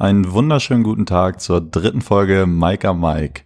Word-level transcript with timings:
Einen 0.00 0.30
wunderschönen 0.30 0.84
guten 0.84 1.06
Tag 1.06 1.40
zur 1.40 1.60
dritten 1.60 2.02
Folge 2.02 2.46
Mike 2.46 2.94
Mike, 2.94 3.42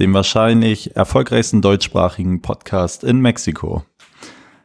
dem 0.00 0.12
wahrscheinlich 0.12 0.96
erfolgreichsten 0.96 1.62
deutschsprachigen 1.62 2.42
Podcast 2.42 3.04
in 3.04 3.20
Mexiko. 3.20 3.84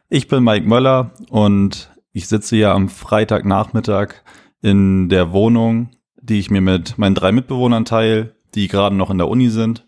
Ich 0.08 0.26
bin 0.26 0.42
Mike 0.42 0.66
Möller 0.66 1.12
und 1.28 1.92
ich 2.10 2.26
sitze 2.26 2.56
hier 2.56 2.72
am 2.72 2.88
Freitagnachmittag 2.88 4.14
in 4.60 5.08
der 5.08 5.30
Wohnung, 5.30 5.90
die 6.20 6.40
ich 6.40 6.50
mir 6.50 6.62
mit 6.62 6.98
meinen 6.98 7.14
drei 7.14 7.30
Mitbewohnern 7.30 7.84
teile, 7.84 8.34
die 8.56 8.66
gerade 8.66 8.96
noch 8.96 9.10
in 9.10 9.18
der 9.18 9.28
Uni 9.28 9.50
sind. 9.50 9.86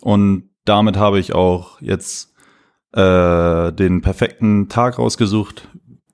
Und 0.00 0.48
damit 0.64 0.96
habe 0.96 1.18
ich 1.18 1.34
auch 1.34 1.82
jetzt 1.82 2.32
äh, 2.92 3.72
den 3.74 4.00
perfekten 4.00 4.70
Tag 4.70 4.98
rausgesucht, 4.98 5.68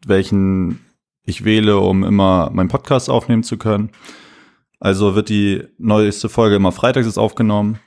welchen 0.04 0.80
ich 1.22 1.44
wähle, 1.44 1.78
um 1.78 2.02
immer 2.02 2.50
meinen 2.52 2.68
Podcast 2.68 3.08
aufnehmen 3.08 3.44
zu 3.44 3.56
können. 3.56 3.92
Also 4.84 5.14
wird 5.14 5.30
die 5.30 5.62
neueste 5.78 6.28
Folge 6.28 6.56
immer 6.56 6.70
freitags 6.70 7.06
jetzt 7.06 7.16
aufgenommen. 7.16 7.78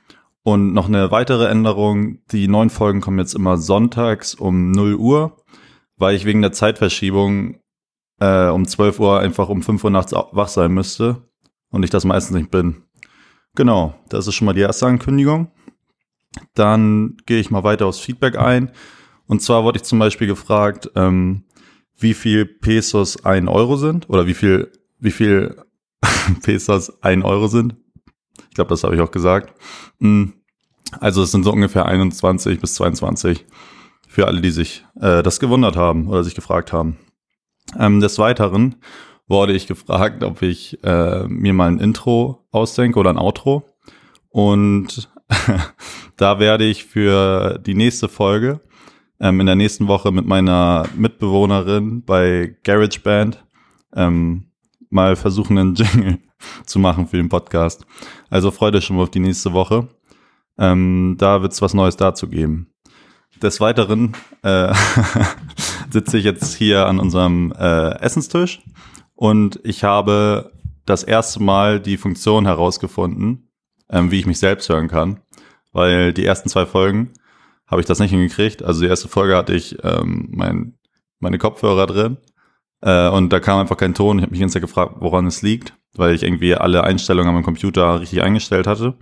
Und 0.42 0.72
noch 0.72 0.88
eine 0.88 1.12
weitere 1.12 1.46
Änderung, 1.46 2.18
die 2.32 2.48
neuen 2.48 2.70
Folgen 2.70 3.00
kommen 3.00 3.20
jetzt 3.20 3.36
immer 3.36 3.56
sonntags 3.56 4.34
um 4.34 4.72
0 4.72 4.96
Uhr, 4.96 5.36
weil 5.96 6.16
ich 6.16 6.24
wegen 6.24 6.42
der 6.42 6.50
Zeitverschiebung 6.50 7.60
äh, 8.18 8.48
um 8.48 8.66
12 8.66 8.98
Uhr 8.98 9.20
einfach 9.20 9.48
um 9.48 9.62
5 9.62 9.84
Uhr 9.84 9.90
nachts 9.90 10.12
wach 10.12 10.48
sein 10.48 10.72
müsste 10.72 11.22
und 11.70 11.84
ich 11.84 11.90
das 11.90 12.04
meistens 12.04 12.36
nicht 12.36 12.50
bin. 12.50 12.82
Genau, 13.54 13.94
das 14.08 14.26
ist 14.26 14.34
schon 14.34 14.46
mal 14.46 14.54
die 14.54 14.62
erste 14.62 14.86
Ankündigung. 14.86 15.52
Dann 16.54 17.16
gehe 17.26 17.38
ich 17.38 17.52
mal 17.52 17.62
weiter 17.62 17.86
aufs 17.86 18.00
Feedback 18.00 18.36
ein. 18.36 18.72
Und 19.28 19.40
zwar 19.40 19.62
wurde 19.62 19.76
ich 19.76 19.84
zum 19.84 20.00
Beispiel 20.00 20.26
gefragt, 20.26 20.90
ähm, 20.96 21.44
wie 21.96 22.14
viel 22.14 22.44
Pesos 22.44 23.24
ein 23.24 23.46
Euro 23.46 23.76
sind 23.76 24.10
oder 24.10 24.26
wie 24.26 24.34
viel, 24.34 24.72
wie 24.98 25.12
viel 25.12 25.62
Pesos 26.42 27.02
ein 27.02 27.22
Euro 27.22 27.48
sind. 27.48 27.76
Ich 28.48 28.54
glaube, 28.54 28.70
das 28.70 28.84
habe 28.84 28.94
ich 28.94 29.00
auch 29.00 29.10
gesagt. 29.10 29.52
Hm. 30.00 30.34
Also 31.00 31.22
es 31.22 31.32
sind 31.32 31.44
so 31.44 31.52
ungefähr 31.52 31.86
21 31.86 32.60
bis 32.60 32.74
22 32.74 33.44
für 34.08 34.26
alle, 34.26 34.40
die 34.40 34.50
sich 34.50 34.86
äh, 35.00 35.22
das 35.22 35.38
gewundert 35.38 35.76
haben 35.76 36.08
oder 36.08 36.24
sich 36.24 36.34
gefragt 36.34 36.72
haben. 36.72 36.96
Ähm, 37.78 38.00
des 38.00 38.18
Weiteren 38.18 38.76
wurde 39.26 39.52
ich 39.52 39.66
gefragt, 39.66 40.24
ob 40.24 40.40
ich 40.40 40.82
äh, 40.82 41.26
mir 41.28 41.52
mal 41.52 41.68
ein 41.68 41.78
Intro 41.78 42.46
ausdenke 42.50 42.98
oder 42.98 43.10
ein 43.10 43.18
Outro. 43.18 43.68
Und 44.30 45.10
da 46.16 46.38
werde 46.38 46.64
ich 46.64 46.84
für 46.84 47.58
die 47.58 47.74
nächste 47.74 48.08
Folge 48.08 48.60
ähm, 49.20 49.40
in 49.40 49.46
der 49.46 49.56
nächsten 49.56 49.88
Woche 49.88 50.10
mit 50.10 50.26
meiner 50.26 50.86
Mitbewohnerin 50.96 52.04
bei 52.04 52.56
GarageBand 52.64 53.44
ähm, 53.94 54.47
mal 54.90 55.16
versuchen, 55.16 55.58
einen 55.58 55.74
Jingle 55.76 56.18
zu 56.64 56.78
machen 56.78 57.06
für 57.06 57.16
den 57.16 57.28
Podcast. 57.28 57.86
Also 58.30 58.50
freut 58.50 58.74
euch 58.74 58.84
schon 58.84 58.96
mal 58.96 59.02
auf 59.02 59.10
die 59.10 59.20
nächste 59.20 59.52
Woche. 59.52 59.88
Ähm, 60.58 61.16
da 61.18 61.42
wird 61.42 61.52
es 61.52 61.62
was 61.62 61.74
Neues 61.74 61.96
dazu 61.96 62.28
geben. 62.28 62.72
Des 63.42 63.60
Weiteren 63.60 64.16
äh, 64.42 64.74
sitze 65.90 66.18
ich 66.18 66.24
jetzt 66.24 66.54
hier 66.54 66.86
an 66.86 66.98
unserem 66.98 67.52
äh, 67.52 68.00
Essenstisch 68.00 68.60
und 69.14 69.60
ich 69.62 69.84
habe 69.84 70.52
das 70.86 71.04
erste 71.04 71.42
Mal 71.42 71.80
die 71.80 71.96
Funktion 71.96 72.46
herausgefunden, 72.46 73.50
ähm, 73.90 74.10
wie 74.10 74.18
ich 74.18 74.26
mich 74.26 74.38
selbst 74.38 74.68
hören 74.68 74.88
kann, 74.88 75.20
weil 75.72 76.12
die 76.12 76.24
ersten 76.24 76.48
zwei 76.48 76.66
Folgen 76.66 77.12
habe 77.66 77.80
ich 77.80 77.86
das 77.86 78.00
nicht 78.00 78.10
hingekriegt. 78.10 78.62
Also 78.62 78.80
die 78.80 78.86
erste 78.86 79.08
Folge 79.08 79.36
hatte 79.36 79.54
ich 79.54 79.76
ähm, 79.84 80.28
mein, 80.30 80.74
meine 81.20 81.38
Kopfhörer 81.38 81.86
drin 81.86 82.16
äh, 82.80 83.08
und 83.08 83.32
da 83.32 83.40
kam 83.40 83.60
einfach 83.60 83.76
kein 83.76 83.94
Ton. 83.94 84.18
Ich 84.18 84.22
habe 84.22 84.32
mich 84.32 84.40
ganz 84.40 84.54
gefragt, 84.54 84.96
woran 85.00 85.26
es 85.26 85.42
liegt, 85.42 85.74
weil 85.96 86.14
ich 86.14 86.22
irgendwie 86.22 86.54
alle 86.54 86.84
Einstellungen 86.84 87.28
an 87.28 87.34
meinem 87.34 87.44
Computer 87.44 88.00
richtig 88.00 88.22
eingestellt 88.22 88.66
hatte. 88.66 88.94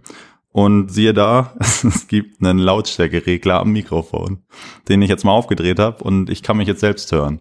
Und 0.51 0.91
siehe 0.91 1.13
da, 1.13 1.55
es 1.61 2.09
gibt 2.09 2.43
einen 2.43 2.59
Lautstärkeregler 2.59 3.61
am 3.61 3.73
Mikrofon, 3.73 4.45
den 4.89 5.03
ich 5.03 5.11
jetzt 5.11 5.25
mal 5.25 5.33
aufgedreht 5.33 5.79
habe 5.79 6.03
und 6.03 6.31
ich 6.31 6.43
kann 6.43 6.57
mich 6.57 6.69
jetzt 6.69 6.81
selbst 6.81 7.13
hören. 7.13 7.41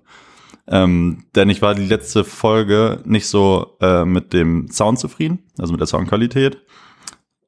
Ähm, 0.68 1.26
denn 1.36 1.50
ich 1.50 1.62
war 1.62 1.76
die 1.76 1.86
letzte 1.86 2.24
Folge 2.24 3.02
nicht 3.06 3.28
so 3.28 3.78
äh, 3.82 4.04
mit 4.04 4.34
dem 4.34 4.68
Sound 4.70 5.00
zufrieden, 5.00 5.44
also 5.60 5.72
mit 5.72 5.80
der 5.80 5.88
Soundqualität. 5.88 6.58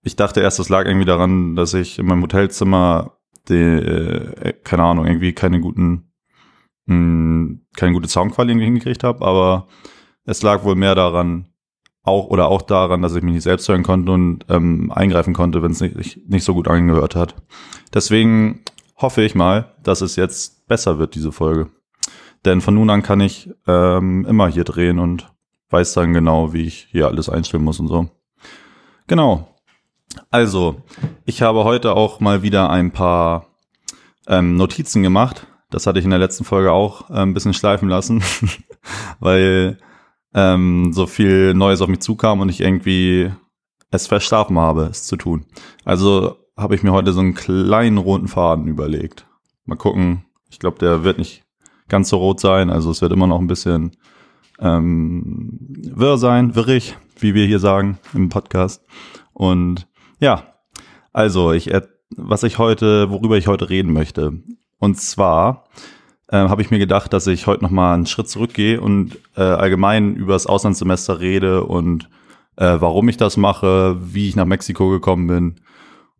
Ich 0.03 0.15
dachte 0.15 0.39
erst, 0.39 0.59
das 0.59 0.69
lag 0.69 0.85
irgendwie 0.85 1.05
daran, 1.05 1.55
dass 1.55 1.73
ich 1.73 1.99
in 1.99 2.05
meinem 2.05 2.21
Hotelzimmer 2.21 3.17
die, 3.49 3.55
äh, 3.55 4.53
keine 4.63 4.83
Ahnung, 4.83 5.05
irgendwie 5.05 5.33
keine 5.33 5.59
guten 5.59 6.11
mh, 6.87 6.95
hm, 6.95 7.61
keine 7.75 7.93
gute 7.93 8.09
Soundqualität 8.09 8.63
hingekriegt 8.63 9.03
habe, 9.03 9.25
aber 9.25 9.67
es 10.25 10.41
lag 10.41 10.63
wohl 10.63 10.75
mehr 10.75 10.95
daran, 10.95 11.47
auch 12.03 12.27
oder 12.27 12.47
auch 12.47 12.61
daran, 12.61 13.01
dass 13.01 13.15
ich 13.15 13.23
mich 13.23 13.33
nicht 13.33 13.43
selbst 13.43 13.67
hören 13.69 13.83
konnte 13.83 14.11
und 14.11 14.45
ähm, 14.49 14.91
eingreifen 14.91 15.33
konnte, 15.33 15.61
wenn 15.61 15.71
es 15.71 15.81
nicht, 15.81 16.29
nicht 16.29 16.43
so 16.43 16.53
gut 16.53 16.67
angehört 16.67 17.15
hat. 17.15 17.35
Deswegen 17.93 18.61
hoffe 18.95 19.21
ich 19.21 19.35
mal, 19.35 19.75
dass 19.83 20.01
es 20.01 20.15
jetzt 20.15 20.67
besser 20.67 20.99
wird, 20.99 21.15
diese 21.15 21.31
Folge. 21.31 21.69
Denn 22.45 22.61
von 22.61 22.73
nun 22.73 22.89
an 22.89 23.03
kann 23.03 23.19
ich 23.19 23.49
ähm, 23.67 24.25
immer 24.25 24.47
hier 24.47 24.63
drehen 24.63 24.99
und 24.99 25.31
weiß 25.69 25.93
dann 25.93 26.13
genau, 26.13 26.53
wie 26.53 26.65
ich 26.65 26.87
hier 26.91 27.07
alles 27.07 27.29
einstellen 27.29 27.63
muss 27.63 27.79
und 27.79 27.87
so. 27.87 28.09
Genau. 29.07 29.55
Also, 30.31 30.81
ich 31.25 31.41
habe 31.41 31.63
heute 31.63 31.93
auch 31.93 32.19
mal 32.19 32.41
wieder 32.41 32.69
ein 32.69 32.91
paar 32.91 33.47
ähm, 34.27 34.55
Notizen 34.55 35.03
gemacht, 35.03 35.45
das 35.69 35.85
hatte 35.85 35.99
ich 35.99 36.05
in 36.05 36.11
der 36.11 36.19
letzten 36.19 36.43
Folge 36.43 36.71
auch 36.71 37.09
äh, 37.09 37.15
ein 37.15 37.33
bisschen 37.33 37.53
schleifen 37.53 37.89
lassen, 37.89 38.23
weil 39.19 39.77
ähm, 40.33 40.93
so 40.93 41.07
viel 41.07 41.53
Neues 41.53 41.81
auf 41.81 41.89
mich 41.89 41.99
zukam 41.99 42.39
und 42.39 42.49
ich 42.49 42.61
irgendwie 42.61 43.31
es 43.91 44.07
verschlafen 44.07 44.57
habe, 44.57 44.83
es 44.83 45.03
zu 45.03 45.15
tun. 45.15 45.45
Also 45.85 46.37
habe 46.57 46.75
ich 46.75 46.83
mir 46.83 46.91
heute 46.91 47.13
so 47.13 47.19
einen 47.19 47.33
kleinen 47.33 47.97
roten 47.97 48.27
Faden 48.27 48.67
überlegt. 48.67 49.27
Mal 49.65 49.77
gucken. 49.77 50.25
Ich 50.49 50.59
glaube, 50.59 50.79
der 50.79 51.03
wird 51.03 51.17
nicht 51.17 51.43
ganz 51.87 52.09
so 52.09 52.17
rot 52.17 52.39
sein. 52.39 52.69
Also 52.69 52.91
es 52.91 53.01
wird 53.01 53.13
immer 53.13 53.27
noch 53.27 53.39
ein 53.39 53.47
bisschen 53.47 53.91
ähm, 54.59 55.57
wirr 55.59 56.17
sein, 56.17 56.55
wirrig, 56.55 56.97
wie 57.19 57.33
wir 57.33 57.45
hier 57.45 57.59
sagen 57.59 57.99
im 58.13 58.29
Podcast. 58.29 58.83
Und 59.33 59.87
ja, 60.19 60.53
also 61.13 61.51
ich, 61.51 61.71
was 62.15 62.43
ich 62.43 62.57
heute, 62.57 63.09
worüber 63.11 63.37
ich 63.37 63.47
heute 63.47 63.69
reden 63.69 63.93
möchte, 63.93 64.41
und 64.79 64.99
zwar 64.99 65.65
äh, 66.29 66.37
habe 66.37 66.61
ich 66.61 66.71
mir 66.71 66.79
gedacht, 66.79 67.13
dass 67.13 67.27
ich 67.27 67.47
heute 67.47 67.63
nochmal 67.63 67.93
einen 67.93 68.05
Schritt 68.05 68.29
zurückgehe 68.29 68.81
und 68.81 69.17
äh, 69.35 69.41
allgemein 69.41 70.15
über 70.15 70.33
das 70.33 70.47
Auslandssemester 70.47 71.19
rede 71.19 71.63
und 71.63 72.09
äh, 72.57 72.77
warum 72.79 73.07
ich 73.09 73.17
das 73.17 73.37
mache, 73.37 73.97
wie 74.01 74.27
ich 74.27 74.35
nach 74.35 74.45
Mexiko 74.45 74.89
gekommen 74.89 75.27
bin 75.27 75.55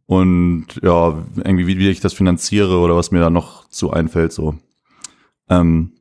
und 0.06 0.68
ja, 0.82 1.18
irgendwie 1.36 1.68
wie, 1.68 1.78
wie 1.78 1.90
ich 1.90 2.00
das 2.00 2.14
finanziere 2.14 2.78
oder 2.78 2.96
was 2.96 3.12
mir 3.12 3.20
da 3.20 3.30
noch 3.30 3.68
zu 3.70 3.92
einfällt 3.92 4.32
so. 4.32 4.56
Ähm, 5.50 5.94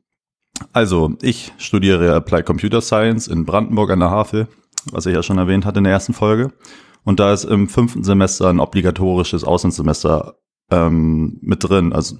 also, 0.73 1.13
ich 1.21 1.53
studiere 1.57 2.15
Applied 2.15 2.45
Computer 2.45 2.81
Science 2.81 3.27
in 3.27 3.45
Brandenburg 3.45 3.91
an 3.91 3.99
der 3.99 4.09
Havel, 4.09 4.47
was 4.91 5.05
ich 5.05 5.13
ja 5.13 5.21
schon 5.21 5.37
erwähnt 5.37 5.65
hatte 5.65 5.79
in 5.79 5.83
der 5.83 5.93
ersten 5.93 6.13
Folge. 6.13 6.51
Und 7.03 7.19
da 7.19 7.31
ist 7.31 7.45
im 7.45 7.69
fünften 7.69 8.03
Semester 8.03 8.49
ein 8.49 8.59
obligatorisches 8.59 9.43
Auslandssemester 9.43 10.35
ähm, 10.71 11.37
mit 11.41 11.63
drin. 11.63 11.93
Also 11.93 12.17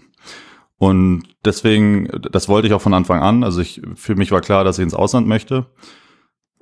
und 0.78 1.24
deswegen, 1.44 2.08
das 2.32 2.50
wollte 2.50 2.68
ich 2.68 2.74
auch 2.74 2.82
von 2.82 2.94
Anfang 2.94 3.22
an. 3.22 3.44
Also 3.44 3.62
ich, 3.62 3.82
für 3.96 4.16
mich 4.16 4.32
war 4.32 4.42
klar, 4.42 4.64
dass 4.64 4.78
ich 4.78 4.84
ins 4.84 4.94
Ausland 4.94 5.28
möchte. 5.28 5.66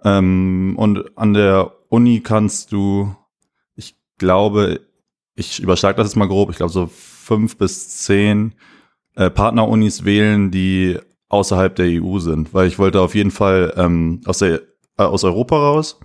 Ähm, 0.04 0.76
und 0.78 1.18
an 1.18 1.34
der 1.34 1.74
Uni 1.90 2.22
kannst 2.22 2.72
du, 2.72 3.14
ich 3.76 3.96
glaube, 4.18 4.82
ich 5.36 5.60
überschlage 5.60 5.98
das 5.98 6.08
jetzt 6.08 6.16
mal 6.16 6.28
grob, 6.28 6.50
ich 6.50 6.58
glaube 6.58 6.72
so 6.72 6.88
fünf 6.88 7.58
bis 7.58 7.90
zehn 8.04 8.56
äh, 9.16 9.30
Partnerunis 9.30 10.06
wählen, 10.06 10.50
die 10.52 10.98
außerhalb 11.28 11.76
der 11.76 12.02
EU 12.02 12.20
sind, 12.20 12.54
weil 12.54 12.68
ich 12.68 12.80
wollte 12.80 13.02
auf 13.02 13.16
jeden 13.16 13.32
Fall 13.32 13.74
ähm, 13.76 14.22
aus, 14.26 14.38
der, 14.40 14.62
äh, 14.98 15.04
aus 15.04 15.24
Europa 15.24 15.58
raus 15.58 16.00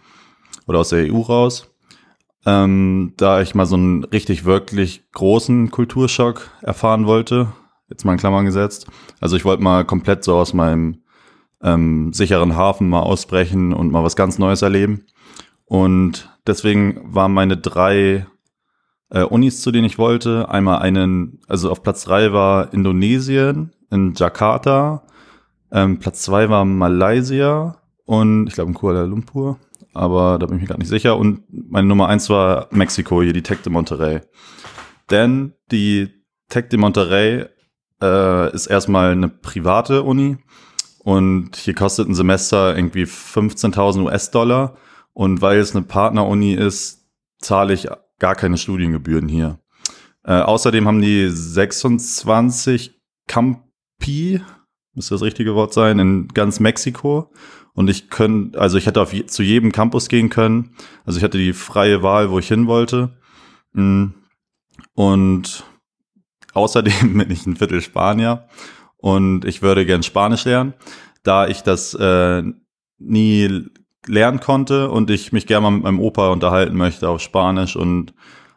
oder 0.66 0.80
aus 0.80 0.88
der 0.88 1.12
EU 1.12 1.20
raus 1.20 1.69
ähm, 2.46 3.14
da 3.16 3.42
ich 3.42 3.54
mal 3.54 3.66
so 3.66 3.76
einen 3.76 4.04
richtig 4.04 4.44
wirklich 4.44 5.10
großen 5.12 5.70
Kulturschock 5.70 6.50
erfahren 6.62 7.06
wollte 7.06 7.48
jetzt 7.90 8.04
mal 8.04 8.12
in 8.12 8.18
Klammern 8.18 8.46
gesetzt. 8.46 8.86
Also 9.20 9.36
ich 9.36 9.44
wollte 9.44 9.62
mal 9.62 9.84
komplett 9.84 10.24
so 10.24 10.36
aus 10.36 10.54
meinem 10.54 11.02
ähm, 11.62 12.12
sicheren 12.12 12.56
Hafen 12.56 12.88
mal 12.88 13.00
ausbrechen 13.00 13.74
und 13.74 13.90
mal 13.90 14.04
was 14.04 14.16
ganz 14.16 14.38
Neues 14.38 14.62
erleben. 14.62 15.04
Und 15.66 16.36
deswegen 16.46 17.14
waren 17.14 17.32
meine 17.32 17.56
drei 17.56 18.26
äh, 19.10 19.22
Unis, 19.22 19.60
zu 19.60 19.70
denen 19.72 19.84
ich 19.84 19.98
wollte, 19.98 20.48
einmal 20.48 20.80
einen, 20.80 21.40
also 21.48 21.70
auf 21.70 21.82
Platz 21.82 22.04
drei 22.04 22.32
war 22.32 22.72
Indonesien 22.72 23.72
in 23.90 24.14
Jakarta, 24.14 25.02
ähm, 25.72 25.98
Platz 25.98 26.22
zwei 26.22 26.48
war 26.48 26.64
Malaysia 26.64 27.76
und 28.04 28.46
ich 28.46 28.54
glaube 28.54 28.70
in 28.70 28.74
Kuala 28.74 29.02
Lumpur, 29.04 29.58
aber 29.94 30.38
da 30.38 30.46
bin 30.46 30.56
ich 30.56 30.62
mir 30.62 30.68
gar 30.68 30.78
nicht 30.78 30.88
sicher. 30.88 31.16
Und 31.16 31.42
meine 31.50 31.88
Nummer 31.88 32.08
eins 32.08 32.30
war 32.30 32.68
Mexiko, 32.70 33.22
hier 33.22 33.32
die 33.32 33.42
Tech 33.42 33.60
de 33.62 33.72
Monterrey. 33.72 34.20
Denn 35.10 35.54
die 35.70 36.08
Tech 36.48 36.68
de 36.68 36.78
Monterrey 36.78 37.46
äh, 38.02 38.54
ist 38.54 38.66
erstmal 38.66 39.12
eine 39.12 39.28
private 39.28 40.02
Uni 40.02 40.38
und 41.02 41.56
hier 41.56 41.74
kostet 41.74 42.08
ein 42.08 42.14
Semester 42.14 42.76
irgendwie 42.76 43.04
15.000 43.04 44.04
US-Dollar 44.04 44.76
Und 45.12 45.42
weil 45.42 45.58
es 45.58 45.74
eine 45.74 45.84
Partneruni 45.84 46.54
ist, 46.54 47.06
zahle 47.38 47.72
ich 47.72 47.88
gar 48.18 48.34
keine 48.34 48.58
Studiengebühren 48.58 49.28
hier. 49.28 49.58
Äh, 50.24 50.40
außerdem 50.40 50.86
haben 50.86 51.00
die 51.00 51.28
26 51.28 53.00
Campi, 53.26 54.42
müsste 54.94 55.14
das 55.14 55.22
richtige 55.22 55.54
Wort 55.54 55.72
sein, 55.72 55.98
in 55.98 56.28
ganz 56.28 56.60
Mexiko. 56.60 57.32
Und 57.80 57.88
ich 57.88 58.10
könnte, 58.10 58.60
also 58.60 58.76
ich 58.76 58.84
hätte 58.84 59.00
auf 59.00 59.14
je, 59.14 59.24
zu 59.24 59.42
jedem 59.42 59.72
Campus 59.72 60.10
gehen 60.10 60.28
können. 60.28 60.74
Also 61.06 61.16
ich 61.16 61.24
hatte 61.24 61.38
die 61.38 61.54
freie 61.54 62.02
Wahl, 62.02 62.30
wo 62.30 62.38
ich 62.38 62.46
hin 62.46 62.66
wollte. 62.66 63.16
Mm. 63.72 64.08
Und 64.92 65.64
außerdem 66.52 67.16
bin 67.16 67.30
ich 67.30 67.46
ein 67.46 67.56
Viertel 67.56 67.80
Spanier 67.80 68.46
und 68.98 69.46
ich 69.46 69.62
würde 69.62 69.86
gern 69.86 70.02
Spanisch 70.02 70.44
lernen, 70.44 70.74
da 71.22 71.48
ich 71.48 71.62
das 71.62 71.94
äh, 71.94 72.42
nie 72.98 73.64
lernen 74.06 74.40
konnte 74.40 74.90
und 74.90 75.08
ich 75.08 75.32
mich 75.32 75.46
gerne 75.46 75.62
mal 75.62 75.70
mit 75.70 75.84
meinem 75.84 76.00
Opa 76.00 76.28
unterhalten 76.28 76.76
möchte 76.76 77.08
auf 77.08 77.22
Spanisch 77.22 77.76
und 77.76 78.12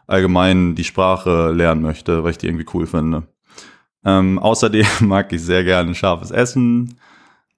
allgemein 0.05 0.75
die 0.75 0.83
Sprache 0.83 1.51
lernen 1.51 1.81
möchte, 1.81 2.25
weil 2.25 2.31
ich 2.31 2.39
die 2.39 2.47
irgendwie 2.47 2.67
cool 2.73 2.87
finde. 2.87 3.23
Ähm, 4.03 4.37
außerdem 4.37 4.85
mag 4.99 5.31
ich 5.31 5.41
sehr 5.41 5.63
gerne 5.63 5.95
scharfes 5.95 6.31
Essen. 6.31 6.97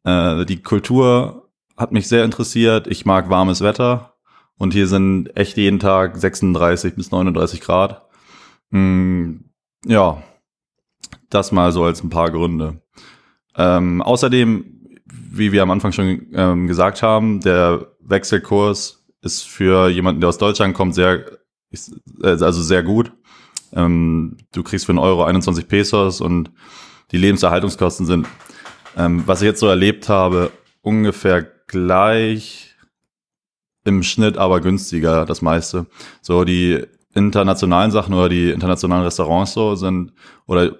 Äh, 0.03 0.45
die 0.45 0.61
Kultur 0.61 1.41
hat 1.77 1.91
mich 1.91 2.07
sehr 2.07 2.23
interessiert. 2.23 2.87
Ich 2.87 3.05
mag 3.05 3.29
warmes 3.29 3.61
Wetter. 3.61 4.13
Und 4.57 4.73
hier 4.73 4.87
sind 4.87 5.35
echt 5.35 5.57
jeden 5.57 5.79
Tag 5.79 6.17
36 6.17 6.95
bis 6.95 7.11
39 7.11 7.59
Grad. 7.61 8.05
Mm, 8.69 9.37
ja, 9.85 10.23
das 11.29 11.51
mal 11.51 11.71
so 11.71 11.83
als 11.83 12.03
ein 12.03 12.09
paar 12.09 12.31
Gründe. 12.31 12.81
Ähm, 13.57 14.01
außerdem, 14.01 14.99
wie 15.05 15.51
wir 15.51 15.61
am 15.61 15.71
Anfang 15.71 15.91
schon 15.91 16.27
ähm, 16.33 16.67
gesagt 16.67 17.01
haben, 17.01 17.41
der 17.41 17.87
Wechselkurs 17.99 19.05
ist 19.21 19.47
für 19.47 19.89
jemanden, 19.89 20.21
der 20.21 20.29
aus 20.29 20.37
Deutschland 20.37 20.73
kommt, 20.73 20.95
sehr, 20.95 21.25
also 22.21 22.61
sehr 22.61 22.83
gut. 22.83 23.11
Ähm, 23.73 24.37
du 24.53 24.63
kriegst 24.63 24.85
für 24.85 24.91
einen 24.91 24.99
Euro 24.99 25.23
21 25.23 25.67
Pesos 25.67 26.21
und 26.21 26.51
die 27.11 27.17
Lebenserhaltungskosten 27.17 28.05
sind, 28.05 28.27
ähm, 28.95 29.23
was 29.25 29.41
ich 29.41 29.47
jetzt 29.47 29.59
so 29.59 29.67
erlebt 29.67 30.07
habe, 30.07 30.51
ungefähr 30.81 31.54
gleich 31.67 32.75
im 33.83 34.03
Schnitt, 34.03 34.37
aber 34.37 34.61
günstiger, 34.61 35.25
das 35.25 35.41
meiste. 35.41 35.85
So 36.21 36.43
die 36.43 36.83
internationalen 37.13 37.91
Sachen 37.91 38.13
oder 38.13 38.29
die 38.29 38.51
internationalen 38.51 39.03
Restaurants 39.03 39.53
so 39.53 39.75
sind, 39.75 40.13
oder 40.47 40.75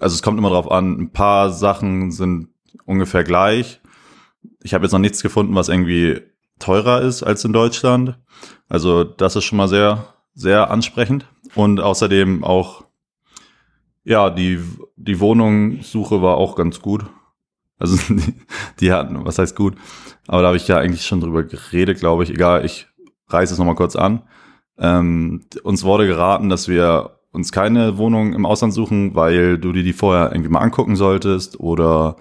also 0.00 0.14
es 0.14 0.22
kommt 0.22 0.38
immer 0.38 0.50
drauf 0.50 0.70
an, 0.70 0.98
ein 0.98 1.12
paar 1.12 1.50
Sachen 1.50 2.10
sind 2.10 2.48
ungefähr 2.84 3.24
gleich. 3.24 3.80
Ich 4.62 4.74
habe 4.74 4.84
jetzt 4.84 4.92
noch 4.92 4.98
nichts 4.98 5.22
gefunden, 5.22 5.54
was 5.54 5.68
irgendwie 5.68 6.20
teurer 6.58 7.02
ist 7.02 7.22
als 7.22 7.44
in 7.44 7.52
Deutschland. 7.52 8.18
Also 8.68 9.04
das 9.04 9.36
ist 9.36 9.44
schon 9.44 9.58
mal 9.58 9.68
sehr, 9.68 10.14
sehr 10.34 10.70
ansprechend. 10.70 11.26
Und 11.54 11.80
außerdem 11.80 12.44
auch, 12.44 12.84
ja, 14.04 14.30
die, 14.30 14.60
die 14.96 15.20
Wohnungssuche 15.20 16.22
war 16.22 16.36
auch 16.36 16.56
ganz 16.56 16.80
gut. 16.80 17.04
Also 17.78 17.96
die, 18.14 18.34
die 18.80 18.92
hatten, 18.92 19.24
was 19.24 19.38
heißt 19.38 19.56
gut? 19.56 19.76
Aber 20.26 20.42
da 20.42 20.48
habe 20.48 20.56
ich 20.56 20.68
ja 20.68 20.78
eigentlich 20.78 21.06
schon 21.06 21.20
drüber 21.20 21.42
geredet, 21.44 21.98
glaube 21.98 22.24
ich. 22.24 22.30
Egal, 22.30 22.64
ich 22.64 22.86
reiße 23.28 23.52
es 23.52 23.58
nochmal 23.58 23.74
kurz 23.74 23.96
an. 23.96 24.22
Ähm, 24.78 25.44
uns 25.62 25.84
wurde 25.84 26.06
geraten, 26.06 26.48
dass 26.48 26.68
wir 26.68 27.18
uns 27.32 27.52
keine 27.52 27.98
Wohnung 27.98 28.32
im 28.32 28.46
Ausland 28.46 28.72
suchen, 28.72 29.14
weil 29.14 29.58
du 29.58 29.72
dir 29.72 29.82
die 29.82 29.92
vorher 29.92 30.32
irgendwie 30.32 30.50
mal 30.50 30.60
angucken 30.60 30.96
solltest 30.96 31.60
oder 31.60 32.16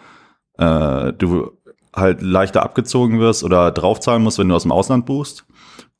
äh, 0.57 1.13
du 1.13 1.51
halt 1.95 2.21
leichter 2.21 2.63
abgezogen 2.63 3.19
wirst 3.19 3.43
oder 3.43 3.71
draufzahlen 3.71 4.23
musst, 4.23 4.37
wenn 4.37 4.49
du 4.49 4.55
aus 4.55 4.63
dem 4.63 4.71
Ausland 4.71 5.05
buchst. 5.05 5.45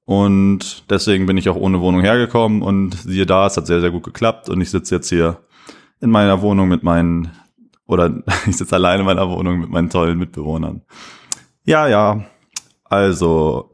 Und 0.05 0.89
deswegen 0.89 1.25
bin 1.25 1.37
ich 1.37 1.49
auch 1.49 1.55
ohne 1.55 1.81
Wohnung 1.81 2.01
hergekommen 2.01 2.61
und 2.61 2.95
siehe 2.95 3.25
da, 3.25 3.47
es 3.47 3.57
hat 3.57 3.67
sehr, 3.67 3.81
sehr 3.81 3.91
gut 3.91 4.03
geklappt 4.03 4.49
und 4.49 4.61
ich 4.61 4.69
sitze 4.69 4.95
jetzt 4.95 5.09
hier 5.09 5.41
in 5.99 6.09
meiner 6.09 6.41
Wohnung 6.41 6.69
mit 6.69 6.83
meinen, 6.83 7.31
oder 7.87 8.21
ich 8.47 8.57
sitze 8.57 8.75
alleine 8.75 8.99
in 8.99 9.05
meiner 9.05 9.29
Wohnung 9.29 9.59
mit 9.59 9.69
meinen 9.69 9.89
tollen 9.89 10.19
Mitbewohnern. 10.19 10.83
Ja, 11.63 11.87
ja, 11.87 12.25
also 12.83 13.73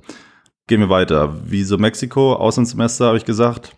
gehen 0.67 0.79
wir 0.79 0.89
weiter. 0.89 1.35
Wieso 1.45 1.77
Mexiko? 1.77 2.33
Auslandssemester 2.33 3.07
habe 3.07 3.17
ich 3.17 3.25
gesagt. 3.25 3.75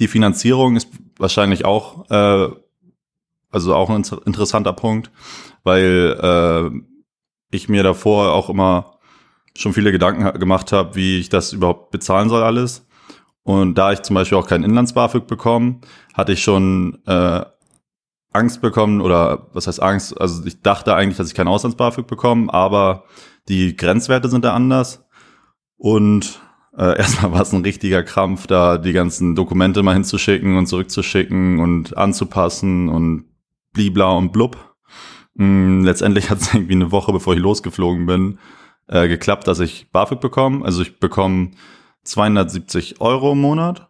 Die 0.00 0.08
Finanzierung 0.08 0.76
ist 0.76 0.88
wahrscheinlich 1.18 1.64
auch, 1.64 2.08
äh, 2.10 2.48
also 3.50 3.74
auch 3.74 3.90
ein 3.90 4.04
interessanter 4.24 4.72
Punkt, 4.72 5.10
weil 5.64 6.18
äh, 6.20 6.70
ich 7.50 7.68
mir 7.68 7.82
davor 7.82 8.32
auch 8.32 8.50
immer 8.50 8.98
schon 9.56 9.72
viele 9.72 9.92
Gedanken 9.92 10.38
gemacht 10.38 10.72
habe, 10.72 10.94
wie 10.94 11.18
ich 11.18 11.28
das 11.28 11.52
überhaupt 11.52 11.90
bezahlen 11.90 12.28
soll 12.28 12.42
alles. 12.42 12.86
Und 13.42 13.76
da 13.76 13.92
ich 13.92 14.02
zum 14.02 14.14
Beispiel 14.14 14.36
auch 14.38 14.46
kein 14.46 14.62
Inlands-BAföG 14.62 15.26
bekomme, 15.26 15.80
hatte 16.14 16.32
ich 16.32 16.42
schon 16.42 16.98
äh, 17.06 17.44
Angst 18.32 18.60
bekommen 18.60 19.00
oder 19.00 19.48
was 19.52 19.66
heißt 19.66 19.82
Angst? 19.82 20.20
Also 20.20 20.44
ich 20.44 20.60
dachte 20.60 20.94
eigentlich, 20.94 21.16
dass 21.16 21.28
ich 21.28 21.34
kein 21.34 21.48
Auslands-BAföG 21.48 22.06
bekomme, 22.06 22.52
aber 22.52 23.04
die 23.48 23.76
Grenzwerte 23.76 24.28
sind 24.28 24.44
da 24.44 24.54
anders. 24.54 25.06
Und 25.76 26.40
äh, 26.76 26.96
erstmal 26.98 27.32
war 27.32 27.42
es 27.42 27.52
ein 27.52 27.62
richtiger 27.62 28.02
Krampf, 28.02 28.46
da 28.46 28.78
die 28.78 28.92
ganzen 28.92 29.34
Dokumente 29.34 29.82
mal 29.82 29.94
hinzuschicken 29.94 30.56
und 30.56 30.66
zurückzuschicken 30.66 31.58
und 31.58 31.96
anzupassen 31.96 32.88
und 32.88 33.24
blibla 33.72 34.10
und 34.12 34.32
blub. 34.32 34.74
Mm, 35.34 35.82
letztendlich 35.82 36.30
hat 36.30 36.40
es 36.40 36.52
irgendwie 36.54 36.74
eine 36.74 36.92
Woche, 36.92 37.12
bevor 37.12 37.34
ich 37.34 37.40
losgeflogen 37.40 38.06
bin, 38.06 38.38
äh, 38.88 39.08
geklappt, 39.08 39.46
dass 39.46 39.60
ich 39.60 39.90
BAföG 39.90 40.20
bekomme. 40.20 40.64
Also 40.64 40.82
ich 40.82 40.98
bekomme 40.98 41.52
270 42.04 43.00
Euro 43.00 43.32
im 43.32 43.40
Monat 43.40 43.88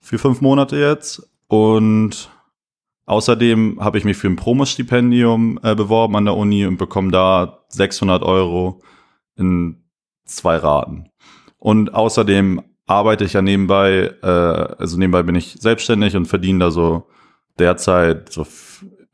für 0.00 0.18
fünf 0.18 0.40
Monate 0.40 0.76
jetzt 0.78 1.28
und 1.48 2.30
außerdem 3.08 3.78
habe 3.80 3.98
ich 3.98 4.04
mich 4.04 4.16
für 4.16 4.28
ein 4.28 4.36
Promostipendium 4.36 5.58
äh, 5.62 5.74
beworben 5.74 6.16
an 6.16 6.26
der 6.26 6.36
Uni 6.36 6.66
und 6.66 6.76
bekomme 6.76 7.10
da 7.10 7.64
600 7.68 8.22
Euro 8.22 8.82
in 9.36 9.82
zwei 10.24 10.56
Raten. 10.56 11.10
Und 11.58 11.94
außerdem 11.94 12.62
arbeite 12.86 13.24
ich 13.24 13.32
ja 13.32 13.42
nebenbei, 13.42 14.14
äh, 14.22 14.26
also 14.26 14.98
nebenbei 14.98 15.22
bin 15.22 15.34
ich 15.34 15.56
selbstständig 15.58 16.16
und 16.16 16.26
verdiene 16.26 16.58
da 16.60 16.70
so 16.70 17.08
derzeit 17.58 18.30
so 18.30 18.46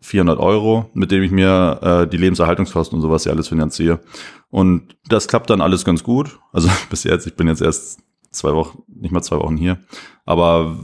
400 0.00 0.38
Euro, 0.38 0.90
mit 0.92 1.10
dem 1.10 1.22
ich 1.22 1.30
mir 1.30 1.78
äh, 1.82 2.06
die 2.06 2.18
Lebenserhaltungskosten 2.18 2.96
und 2.96 3.02
sowas 3.02 3.24
ja 3.24 3.32
alles 3.32 3.48
finanziere. 3.48 4.00
Und 4.50 4.96
das 5.08 5.28
klappt 5.28 5.50
dann 5.50 5.60
alles 5.60 5.84
ganz 5.84 6.02
gut. 6.02 6.38
Also 6.52 6.68
bis 6.90 7.04
jetzt, 7.04 7.26
ich 7.26 7.36
bin 7.36 7.48
jetzt 7.48 7.62
erst 7.62 8.00
zwei 8.30 8.52
Wochen, 8.54 8.82
nicht 8.88 9.12
mal 9.12 9.22
zwei 9.22 9.38
Wochen 9.38 9.56
hier. 9.56 9.78
Aber 10.26 10.76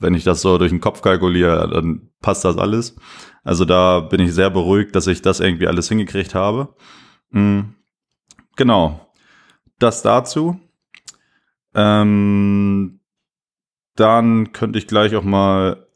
wenn 0.00 0.14
ich 0.14 0.24
das 0.24 0.40
so 0.40 0.58
durch 0.58 0.70
den 0.70 0.80
Kopf 0.80 1.02
kalkuliere, 1.02 1.68
dann 1.68 2.10
passt 2.20 2.44
das 2.44 2.56
alles. 2.56 2.96
Also 3.44 3.64
da 3.64 4.00
bin 4.00 4.20
ich 4.20 4.34
sehr 4.34 4.50
beruhigt, 4.50 4.96
dass 4.96 5.06
ich 5.06 5.22
das 5.22 5.40
irgendwie 5.40 5.68
alles 5.68 5.88
hingekriegt 5.88 6.34
habe. 6.34 6.74
Mhm. 7.30 7.74
Genau. 8.56 9.12
Das 9.78 10.02
dazu. 10.02 10.58
Ähm, 11.74 13.00
dann 13.94 14.52
könnte 14.52 14.78
ich 14.78 14.86
gleich 14.86 15.14
auch 15.14 15.22
mal 15.22 15.86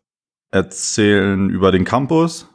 erzählen 0.50 1.50
über 1.50 1.72
den 1.72 1.84
Campus. 1.84 2.48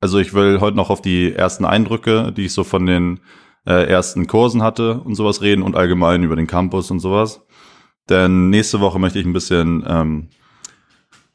Also 0.00 0.18
ich 0.18 0.34
will 0.34 0.60
heute 0.60 0.76
noch 0.76 0.90
auf 0.90 1.02
die 1.02 1.32
ersten 1.32 1.64
Eindrücke, 1.64 2.32
die 2.32 2.46
ich 2.46 2.52
so 2.52 2.64
von 2.64 2.86
den 2.86 3.20
äh, 3.66 3.88
ersten 3.88 4.26
Kursen 4.26 4.62
hatte 4.62 5.00
und 5.00 5.14
sowas 5.14 5.42
reden 5.42 5.62
und 5.62 5.76
allgemein 5.76 6.22
über 6.22 6.36
den 6.36 6.46
Campus 6.46 6.90
und 6.90 7.00
sowas. 7.00 7.44
Denn 8.08 8.50
nächste 8.50 8.80
Woche 8.80 8.98
möchte 8.98 9.18
ich 9.18 9.26
ein 9.26 9.32
bisschen 9.32 9.84
ähm, 9.86 10.28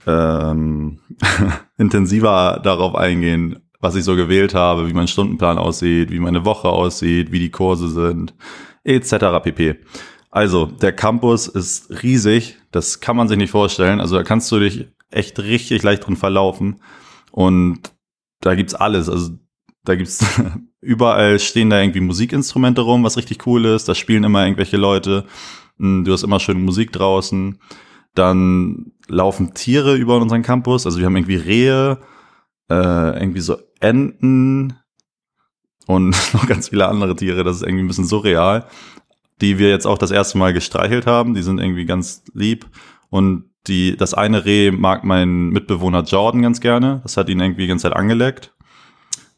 ähm, 0.07 0.99
intensiver 1.77 2.59
darauf 2.63 2.95
eingehen, 2.95 3.59
was 3.79 3.95
ich 3.95 4.03
so 4.03 4.15
gewählt 4.15 4.53
habe, 4.53 4.87
wie 4.87 4.93
mein 4.93 5.07
Stundenplan 5.07 5.57
aussieht, 5.57 6.11
wie 6.11 6.19
meine 6.19 6.45
Woche 6.45 6.69
aussieht, 6.69 7.31
wie 7.31 7.39
die 7.39 7.51
Kurse 7.51 7.89
sind, 7.89 8.33
etc. 8.83 9.43
pp. 9.43 9.75
Also, 10.31 10.65
der 10.65 10.93
Campus 10.93 11.47
ist 11.47 12.01
riesig, 12.01 12.57
das 12.71 13.01
kann 13.01 13.15
man 13.15 13.27
sich 13.27 13.37
nicht 13.37 13.51
vorstellen. 13.51 13.99
Also, 13.99 14.15
da 14.15 14.23
kannst 14.23 14.51
du 14.51 14.59
dich 14.59 14.87
echt 15.11 15.39
richtig 15.39 15.83
leicht 15.83 16.07
drin 16.07 16.15
verlaufen. 16.15 16.81
Und 17.31 17.79
da 18.41 18.55
gibt's 18.55 18.73
alles. 18.73 19.09
Also, 19.09 19.31
da 19.83 19.95
gibt's 19.95 20.25
überall 20.81 21.39
stehen 21.39 21.69
da 21.69 21.79
irgendwie 21.79 21.99
Musikinstrumente 22.01 22.81
rum, 22.81 23.03
was 23.03 23.17
richtig 23.17 23.45
cool 23.45 23.65
ist. 23.65 23.87
Da 23.87 23.95
spielen 23.95 24.23
immer 24.23 24.43
irgendwelche 24.43 24.77
Leute. 24.77 25.25
Hm, 25.77 26.03
du 26.03 26.13
hast 26.13 26.23
immer 26.23 26.39
schön 26.39 26.63
Musik 26.63 26.91
draußen. 26.93 27.59
Dann 28.15 28.93
laufen 29.07 29.53
Tiere 29.53 29.95
über 29.95 30.17
unseren 30.17 30.43
Campus. 30.43 30.85
Also 30.85 30.99
wir 30.99 31.05
haben 31.05 31.15
irgendwie 31.15 31.35
Rehe, 31.35 31.99
äh, 32.69 33.19
irgendwie 33.19 33.41
so 33.41 33.57
Enten 33.79 34.77
und 35.87 36.15
noch 36.33 36.47
ganz 36.47 36.69
viele 36.69 36.87
andere 36.87 37.15
Tiere. 37.15 37.43
Das 37.43 37.57
ist 37.57 37.63
irgendwie 37.63 37.83
ein 37.83 37.87
bisschen 37.87 38.05
surreal 38.05 38.67
die 39.43 39.59
wir 39.59 39.69
jetzt 39.69 39.85
auch 39.85 39.97
das 39.97 40.11
erste 40.11 40.37
Mal 40.37 40.53
gestreichelt 40.53 41.05
haben. 41.05 41.33
Die 41.33 41.43
sind 41.43 41.59
irgendwie 41.59 41.85
ganz 41.85 42.23
lieb. 42.33 42.65
Und 43.09 43.49
die, 43.67 43.95
das 43.97 44.13
eine 44.13 44.45
Reh 44.45 44.71
mag 44.71 45.03
mein 45.03 45.49
Mitbewohner 45.49 46.03
Jordan 46.03 46.41
ganz 46.41 46.61
gerne. 46.61 47.01
Das 47.03 47.17
hat 47.17 47.29
ihn 47.29 47.39
irgendwie 47.39 47.63
die 47.63 47.67
ganze 47.67 47.83
Zeit 47.83 47.95
angeleckt. 47.95 48.53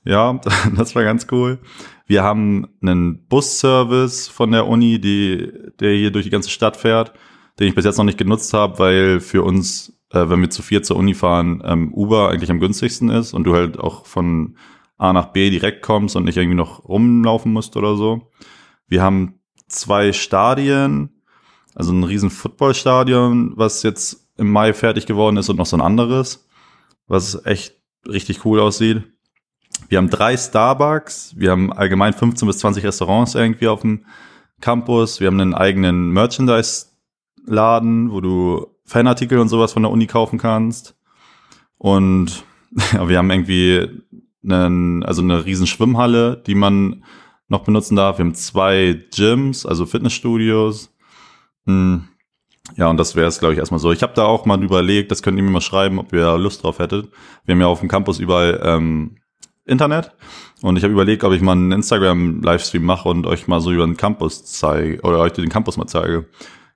Ja, 0.03 0.39
das 0.77 0.95
war 0.95 1.03
ganz 1.03 1.27
cool. 1.31 1.59
Wir 2.05 2.21
haben 2.21 2.67
einen 2.81 3.25
Busservice 3.27 4.27
von 4.27 4.51
der 4.51 4.67
Uni, 4.67 5.01
die, 5.01 5.51
der 5.79 5.93
hier 5.93 6.11
durch 6.11 6.25
die 6.25 6.31
ganze 6.31 6.51
Stadt 6.51 6.77
fährt, 6.77 7.13
den 7.59 7.67
ich 7.67 7.75
bis 7.75 7.85
jetzt 7.85 7.97
noch 7.97 8.05
nicht 8.05 8.17
genutzt 8.17 8.53
habe, 8.53 8.79
weil 8.79 9.19
für 9.19 9.43
uns, 9.43 9.97
äh, 10.11 10.29
wenn 10.29 10.41
wir 10.41 10.49
zu 10.49 10.61
vier 10.61 10.83
zur 10.83 10.97
Uni 10.97 11.13
fahren, 11.13 11.61
ähm, 11.65 11.93
Uber 11.93 12.29
eigentlich 12.29 12.51
am 12.51 12.59
günstigsten 12.59 13.09
ist 13.09 13.33
und 13.33 13.45
du 13.45 13.55
halt 13.55 13.79
auch 13.79 14.05
von 14.05 14.57
A 14.97 15.13
nach 15.13 15.27
B 15.27 15.49
direkt 15.49 15.81
kommst 15.81 16.15
und 16.15 16.25
nicht 16.25 16.37
irgendwie 16.37 16.57
noch 16.57 16.85
rumlaufen 16.87 17.51
musst 17.51 17.75
oder 17.75 17.95
so. 17.95 18.31
Wir 18.87 19.01
haben 19.01 19.39
zwei 19.67 20.13
Stadien, 20.13 21.21
also 21.73 21.91
ein 21.91 22.03
riesen 22.03 22.29
Footballstadion, 22.29 23.53
was 23.55 23.83
jetzt 23.83 24.29
im 24.37 24.51
Mai 24.51 24.73
fertig 24.73 25.05
geworden 25.05 25.37
ist 25.37 25.49
und 25.49 25.57
noch 25.57 25.65
so 25.65 25.77
ein 25.77 25.81
anderes, 25.81 26.47
was 27.07 27.45
echt 27.45 27.75
richtig 28.07 28.45
cool 28.45 28.59
aussieht. 28.59 29.03
Wir 29.89 29.97
haben 29.97 30.09
drei 30.09 30.37
Starbucks, 30.37 31.35
wir 31.37 31.51
haben 31.51 31.73
allgemein 31.73 32.13
15 32.13 32.47
bis 32.47 32.59
20 32.59 32.83
Restaurants 32.83 33.35
irgendwie 33.35 33.67
auf 33.67 33.81
dem 33.81 34.05
Campus, 34.61 35.19
wir 35.19 35.27
haben 35.27 35.39
einen 35.39 35.53
eigenen 35.53 36.11
Merchandise-Laden, 37.45 38.11
wo 38.11 38.21
du 38.21 38.67
Fanartikel 38.85 39.39
und 39.39 39.49
sowas 39.49 39.73
von 39.73 39.83
der 39.83 39.91
Uni 39.91 40.07
kaufen 40.07 40.39
kannst. 40.39 40.95
Und 41.77 42.43
ja, 42.93 43.07
wir 43.07 43.17
haben 43.17 43.31
irgendwie 43.31 43.87
einen, 44.43 45.03
also 45.03 45.21
eine 45.21 45.45
riesen 45.45 45.67
Schwimmhalle, 45.67 46.41
die 46.45 46.55
man 46.55 47.03
noch 47.47 47.63
benutzen 47.63 47.95
darf. 47.95 48.17
Wir 48.17 48.25
haben 48.25 48.35
zwei 48.35 49.01
Gyms, 49.15 49.65
also 49.65 49.85
Fitnessstudios. 49.85 50.93
Hm. 51.65 52.07
Ja, 52.75 52.89
und 52.89 52.97
das 52.97 53.15
wäre 53.15 53.27
es, 53.27 53.39
glaube 53.39 53.53
ich, 53.53 53.59
erstmal 53.59 53.79
so. 53.79 53.91
Ich 53.91 54.01
habe 54.01 54.13
da 54.15 54.25
auch 54.25 54.45
mal 54.45 54.61
überlegt, 54.63 55.11
das 55.11 55.21
könnt 55.21 55.37
ihr 55.37 55.43
mir 55.43 55.51
mal 55.51 55.61
schreiben, 55.61 55.99
ob 55.99 56.11
ihr 56.13 56.37
Lust 56.37 56.63
drauf 56.63 56.79
hättet. 56.79 57.09
Wir 57.45 57.53
haben 57.53 57.61
ja 57.61 57.67
auf 57.67 57.79
dem 57.79 57.89
Campus 57.89 58.19
überall 58.19 58.59
ähm, 58.63 59.17
Internet. 59.65 60.11
Und 60.63 60.75
ich 60.75 60.83
habe 60.83 60.93
überlegt, 60.93 61.23
ob 61.23 61.33
ich 61.33 61.41
mal 61.41 61.51
einen 61.51 61.71
Instagram-Livestream 61.71 62.83
mache 62.83 63.07
und 63.09 63.27
euch 63.27 63.47
mal 63.47 63.61
so 63.61 63.71
über 63.71 63.85
den 63.85 63.97
Campus 63.97 64.45
zeige 64.45 64.99
oder 65.01 65.19
euch 65.19 65.33
den 65.33 65.49
Campus 65.49 65.77
mal 65.77 65.85
zeige. 65.85 66.27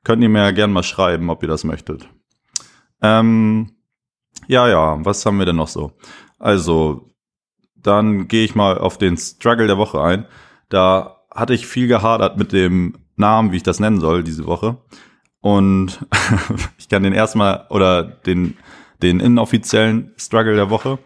Könnt 0.09 0.23
ihr 0.23 0.29
mir 0.29 0.41
ja 0.41 0.49
gerne 0.49 0.73
mal 0.73 0.81
schreiben, 0.81 1.29
ob 1.29 1.43
ihr 1.43 1.47
das 1.47 1.63
möchtet. 1.63 2.09
Ähm, 2.99 3.73
ja, 4.47 4.67
ja, 4.67 4.97
was 5.05 5.23
haben 5.23 5.37
wir 5.37 5.45
denn 5.45 5.57
noch 5.57 5.67
so? 5.67 5.91
Also, 6.39 7.11
dann 7.75 8.27
gehe 8.27 8.43
ich 8.43 8.55
mal 8.55 8.79
auf 8.79 8.97
den 8.97 9.17
Struggle 9.17 9.67
der 9.67 9.77
Woche 9.77 10.01
ein. 10.01 10.25
Da 10.67 11.17
hatte 11.29 11.53
ich 11.53 11.67
viel 11.67 11.87
gehadert 11.87 12.39
mit 12.39 12.53
dem 12.53 12.97
Namen, 13.17 13.51
wie 13.51 13.57
ich 13.57 13.61
das 13.61 13.79
nennen 13.79 13.99
soll, 13.99 14.23
diese 14.23 14.47
Woche. 14.47 14.77
Und 15.41 15.99
ich 16.79 16.89
kann 16.89 17.03
den 17.03 17.13
erstmal 17.13 17.67
oder 17.69 18.01
den, 18.01 18.57
den 19.03 19.19
inoffiziellen 19.19 20.15
Struggle 20.17 20.55
der 20.55 20.71
Woche 20.71 20.97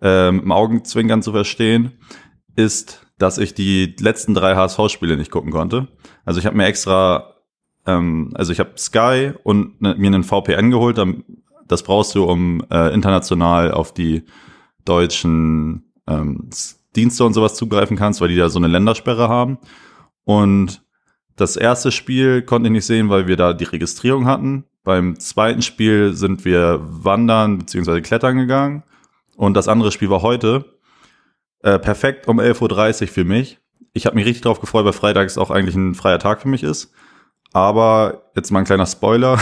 ähm, 0.00 0.40
im 0.44 0.50
Augenzwinkern 0.50 1.20
zu 1.20 1.32
verstehen, 1.32 1.98
ist, 2.54 3.06
dass 3.18 3.36
ich 3.36 3.52
die 3.52 3.94
letzten 4.00 4.32
drei 4.32 4.56
HSV-Spiele 4.56 5.18
nicht 5.18 5.30
gucken 5.30 5.52
konnte. 5.52 5.88
Also 6.24 6.40
ich 6.40 6.46
habe 6.46 6.56
mir 6.56 6.64
extra, 6.64 7.35
ähm, 7.86 8.30
also 8.34 8.52
ich 8.52 8.60
habe 8.60 8.72
Sky 8.76 9.32
und 9.42 9.80
ne, 9.80 9.94
mir 9.96 10.08
einen 10.08 10.24
VPN 10.24 10.70
geholt. 10.70 11.00
Das 11.66 11.82
brauchst 11.82 12.14
du, 12.14 12.24
um 12.24 12.64
äh, 12.70 12.92
international 12.92 13.72
auf 13.72 13.94
die 13.94 14.24
deutschen 14.84 15.92
ähm, 16.06 16.48
Dienste 16.94 17.24
und 17.24 17.34
sowas 17.34 17.54
zugreifen 17.54 17.96
kannst, 17.96 18.20
weil 18.20 18.28
die 18.28 18.36
da 18.36 18.48
so 18.48 18.58
eine 18.58 18.68
Ländersperre 18.68 19.28
haben. 19.28 19.58
Und 20.24 20.82
das 21.36 21.56
erste 21.56 21.92
Spiel 21.92 22.42
konnte 22.42 22.68
ich 22.68 22.72
nicht 22.72 22.86
sehen, 22.86 23.10
weil 23.10 23.26
wir 23.26 23.36
da 23.36 23.52
die 23.52 23.64
Registrierung 23.64 24.26
hatten. 24.26 24.64
Beim 24.82 25.18
zweiten 25.18 25.62
Spiel 25.62 26.14
sind 26.14 26.44
wir 26.44 26.80
wandern 26.80 27.58
bzw. 27.58 28.00
klettern 28.00 28.38
gegangen. 28.38 28.82
Und 29.36 29.54
das 29.54 29.68
andere 29.68 29.92
Spiel 29.92 30.10
war 30.10 30.22
heute. 30.22 30.64
Äh, 31.62 31.78
perfekt 31.78 32.28
um 32.28 32.40
11.30 32.40 33.02
Uhr 33.02 33.08
für 33.08 33.24
mich. 33.24 33.58
Ich 33.92 34.06
habe 34.06 34.16
mich 34.16 34.24
richtig 34.24 34.42
darauf 34.42 34.60
gefreut, 34.60 34.84
weil 34.84 34.92
Freitag 34.92 35.26
ist 35.26 35.38
auch 35.38 35.50
eigentlich 35.50 35.74
ein 35.74 35.94
freier 35.94 36.18
Tag 36.18 36.40
für 36.40 36.48
mich 36.48 36.62
ist. 36.62 36.92
Aber 37.56 38.30
jetzt 38.36 38.50
mal 38.50 38.58
ein 38.58 38.66
kleiner 38.66 38.84
Spoiler. 38.84 39.38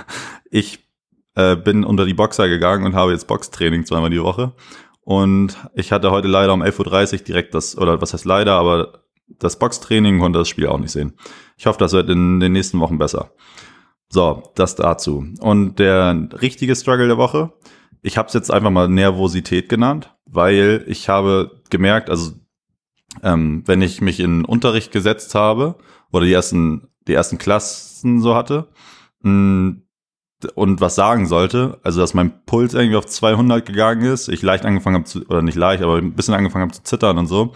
ich 0.50 0.88
äh, 1.34 1.54
bin 1.54 1.84
unter 1.84 2.06
die 2.06 2.14
Boxer 2.14 2.48
gegangen 2.48 2.86
und 2.86 2.94
habe 2.94 3.12
jetzt 3.12 3.26
Boxtraining 3.26 3.84
zweimal 3.84 4.08
die 4.08 4.22
Woche. 4.22 4.54
Und 5.02 5.58
ich 5.74 5.92
hatte 5.92 6.10
heute 6.10 6.28
leider 6.28 6.54
um 6.54 6.62
11.30 6.62 7.12
Uhr 7.12 7.18
direkt 7.24 7.54
das, 7.54 7.76
oder 7.76 8.00
was 8.00 8.14
heißt 8.14 8.24
leider, 8.24 8.54
aber 8.54 9.02
das 9.38 9.58
Boxtraining 9.58 10.18
konnte 10.18 10.38
das 10.38 10.48
Spiel 10.48 10.66
auch 10.66 10.78
nicht 10.78 10.92
sehen. 10.92 11.12
Ich 11.58 11.66
hoffe, 11.66 11.78
das 11.78 11.92
wird 11.92 12.08
in 12.08 12.40
den 12.40 12.52
nächsten 12.52 12.80
Wochen 12.80 12.96
besser. 12.96 13.32
So, 14.08 14.44
das 14.54 14.74
dazu. 14.74 15.26
Und 15.40 15.78
der 15.78 16.28
richtige 16.40 16.74
Struggle 16.74 17.08
der 17.08 17.18
Woche 17.18 17.52
ich 18.02 18.16
habe 18.16 18.28
es 18.28 18.34
jetzt 18.34 18.50
einfach 18.50 18.70
mal 18.70 18.88
Nervosität 18.88 19.68
genannt, 19.68 20.14
weil 20.26 20.84
ich 20.86 21.08
habe 21.08 21.60
gemerkt, 21.70 22.10
also 22.10 22.32
ähm, 23.22 23.62
wenn 23.66 23.82
ich 23.82 24.00
mich 24.00 24.20
in 24.20 24.44
Unterricht 24.44 24.92
gesetzt 24.92 25.34
habe 25.34 25.76
oder 26.12 26.24
die 26.24 26.32
ersten, 26.32 26.88
die 27.08 27.14
ersten 27.14 27.38
Klassen 27.38 28.20
so 28.20 28.34
hatte 28.34 28.68
mh, 29.22 29.30
mm, 29.30 29.82
und 30.54 30.80
was 30.80 30.94
sagen 30.94 31.26
sollte, 31.26 31.80
also 31.82 32.00
dass 32.00 32.14
mein 32.14 32.44
Puls 32.44 32.74
irgendwie 32.74 32.96
auf 32.96 33.06
200 33.06 33.66
gegangen 33.66 34.02
ist, 34.02 34.28
ich 34.28 34.42
leicht 34.42 34.64
angefangen 34.64 34.96
habe 34.96 35.04
zu, 35.04 35.26
oder 35.26 35.42
nicht 35.42 35.56
leicht, 35.56 35.82
aber 35.82 35.96
ein 35.96 36.14
bisschen 36.14 36.34
angefangen 36.34 36.62
habe 36.62 36.74
zu 36.74 36.84
zittern 36.84 37.18
und 37.18 37.26
so. 37.26 37.54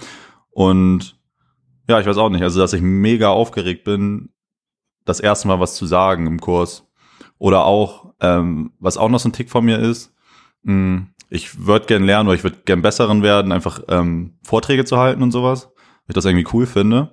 Und 0.51 1.17
ja, 1.89 2.01
ich 2.01 2.07
weiß 2.07 2.17
auch 2.17 2.29
nicht, 2.29 2.43
also 2.43 2.61
dass 2.61 2.73
ich 2.73 2.83
mega 2.83 3.29
aufgeregt 3.29 3.85
bin, 3.85 4.31
das 5.05 5.21
erste 5.21 5.49
Mal 5.49 5.61
was 5.61 5.75
zu 5.75 5.87
sagen 5.87 6.27
im 6.27 6.41
Kurs. 6.41 6.89
Oder 7.39 7.65
auch, 7.65 8.15
ähm, 8.21 8.73
was 8.79 8.97
auch 8.97 9.09
noch 9.09 9.21
so 9.21 9.29
ein 9.29 9.33
Tick 9.33 9.51
von 9.51 9.65
mir 9.65 9.79
ist, 9.79 10.15
hm, 10.65 11.09
ich 11.29 11.67
würde 11.67 11.87
gern 11.87 12.05
lernen 12.05 12.29
oder 12.29 12.37
ich 12.37 12.45
würde 12.45 12.59
gern 12.65 12.83
besseren 12.83 13.23
werden, 13.23 13.53
einfach 13.53 13.81
ähm, 13.89 14.39
Vorträge 14.43 14.85
zu 14.85 14.99
halten 14.99 15.23
und 15.23 15.31
sowas, 15.31 15.67
weil 15.67 16.11
ich 16.11 16.15
das 16.15 16.25
irgendwie 16.25 16.49
cool 16.53 16.67
finde. 16.67 17.13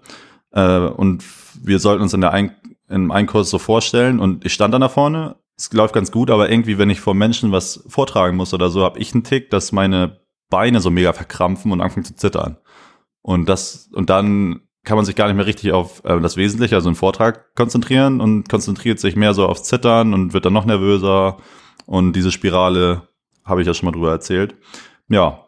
Äh, 0.52 0.80
und 0.80 1.24
wir 1.62 1.80
sollten 1.80 2.04
uns 2.04 2.14
in 2.14 2.22
der 2.22 2.32
ein 2.32 2.56
im 2.88 3.12
Einkurs 3.12 3.50
so 3.50 3.60
vorstellen 3.60 4.20
und 4.20 4.46
ich 4.46 4.54
stand 4.54 4.74
dann 4.74 4.82
da 4.82 4.90
vorne, 4.90 5.36
es 5.56 5.72
läuft 5.74 5.94
ganz 5.94 6.12
gut, 6.12 6.32
aber 6.32 6.50
irgendwie, 6.50 6.78
wenn 6.78 6.90
ich 6.90 7.02
vor 7.02 7.14
Menschen 7.14 7.52
was 7.52 7.84
vortragen 7.88 8.38
muss 8.38 8.54
oder 8.54 8.70
so, 8.70 8.84
habe 8.84 9.00
ich 9.00 9.14
einen 9.14 9.24
Tick, 9.24 9.50
dass 9.50 9.72
meine 9.72 10.22
Beine 10.50 10.80
so 10.80 10.90
mega 10.90 11.14
verkrampfen 11.14 11.72
und 11.72 11.82
anfangen 11.82 12.06
zu 12.06 12.16
zittern. 12.16 12.58
Und 13.22 13.48
das, 13.48 13.90
und 13.94 14.10
dann 14.10 14.62
kann 14.84 14.96
man 14.96 15.06
sich 15.06 15.16
gar 15.16 15.28
nicht 15.28 15.36
mehr 15.36 15.46
richtig 15.46 15.74
auf 15.74 16.04
äh, 16.06 16.20
das 16.22 16.38
Wesentliche, 16.38 16.76
also 16.76 16.90
einen 16.90 16.96
Vortrag 16.96 17.54
konzentrieren 17.56 18.22
und 18.22 18.48
konzentriert 18.50 19.00
sich 19.00 19.16
mehr 19.16 19.34
so 19.34 19.46
aufs 19.46 19.64
Zittern 19.64 20.14
und 20.14 20.34
wird 20.34 20.46
dann 20.46 20.54
noch 20.54 20.66
nervöser. 20.66 21.38
Und 21.86 22.14
diese 22.14 22.32
Spirale 22.32 23.08
habe 23.44 23.62
ich 23.62 23.68
ja 23.68 23.74
schon 23.74 23.88
mal 23.88 23.92
drüber 23.92 24.12
erzählt. 24.12 24.56
Ja, 25.10 25.46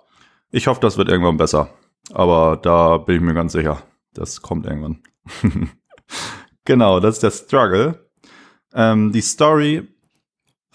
ich 0.51 0.68
hoffe, 0.68 0.82
das 0.82 0.98
wird 0.98 1.10
irgendwann 1.10 1.38
besser. 1.38 1.70
Aber 2.12 2.58
da 2.58 2.98
bin 2.98 3.15
ich 3.15 3.22
mir 3.22 3.34
ganz 3.34 3.53
sicher. 3.53 3.82
Das 4.13 4.41
kommt 4.41 4.65
irgendwann. 4.65 5.01
genau, 6.65 7.00
das 7.00 7.15
ist 7.15 7.24
der 7.24 7.32
Struggle. 7.32 8.10
Ähm, 8.74 9.12
die 9.12 9.22
Story, 9.22 9.88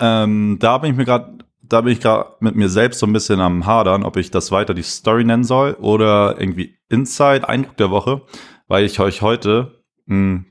ähm, 0.00 0.58
da 0.60 0.78
bin 0.78 0.90
ich 0.92 0.96
mir 0.96 1.04
gerade, 1.04 1.38
da 1.62 1.80
bin 1.80 1.92
ich 1.92 2.00
gerade 2.00 2.34
mit 2.40 2.56
mir 2.56 2.68
selbst 2.68 3.00
so 3.00 3.06
ein 3.06 3.12
bisschen 3.12 3.40
am 3.40 3.66
Hadern, 3.66 4.04
ob 4.04 4.16
ich 4.16 4.30
das 4.30 4.52
weiter 4.52 4.74
die 4.74 4.82
Story 4.82 5.24
nennen 5.24 5.44
soll 5.44 5.72
oder 5.80 6.36
irgendwie 6.38 6.76
Inside, 6.88 7.48
Eindruck 7.48 7.76
der 7.76 7.90
Woche, 7.90 8.22
weil 8.68 8.84
ich 8.84 9.00
euch 9.00 9.22
heute 9.22 9.82
mh, 10.06 10.14
hm, 10.14 10.46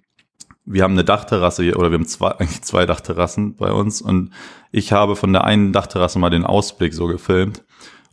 wir 0.66 0.84
haben 0.84 0.94
eine 0.94 1.04
Dachterrasse 1.04 1.64
hier, 1.64 1.78
oder 1.78 1.92
wir 1.92 1.98
haben 1.98 2.08
zwei, 2.08 2.32
eigentlich 2.40 2.64
zwei 2.64 2.86
Dachterrassen 2.86 3.56
bei 3.56 3.72
uns 3.72 4.02
und 4.02 4.32
ich 4.72 4.92
habe 4.92 5.16
von 5.16 5.32
der 5.32 5.44
einen 5.46 5.72
Dachterrasse 5.72 6.20
mal 6.20 6.30
den 6.30 6.46
Ausblick 6.46 6.94
so 6.94 7.08
gefilmt 7.08 7.64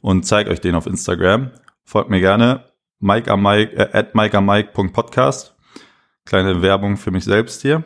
und 0.00 0.26
zeige 0.26 0.50
euch 0.50 0.60
den 0.60 0.74
auf 0.74 0.86
Instagram. 0.86 1.50
Folgt 1.84 2.10
mir 2.10 2.20
gerne. 2.20 2.64
Mike 3.00 3.30
am 3.30 3.42
Mike, 3.42 3.74
äh, 3.76 3.88
at 3.92 4.14
mikeamike.podcast. 4.14 5.56
Kleine 6.24 6.62
Werbung 6.62 6.96
für 6.96 7.10
mich 7.10 7.24
selbst 7.24 7.62
hier. 7.62 7.84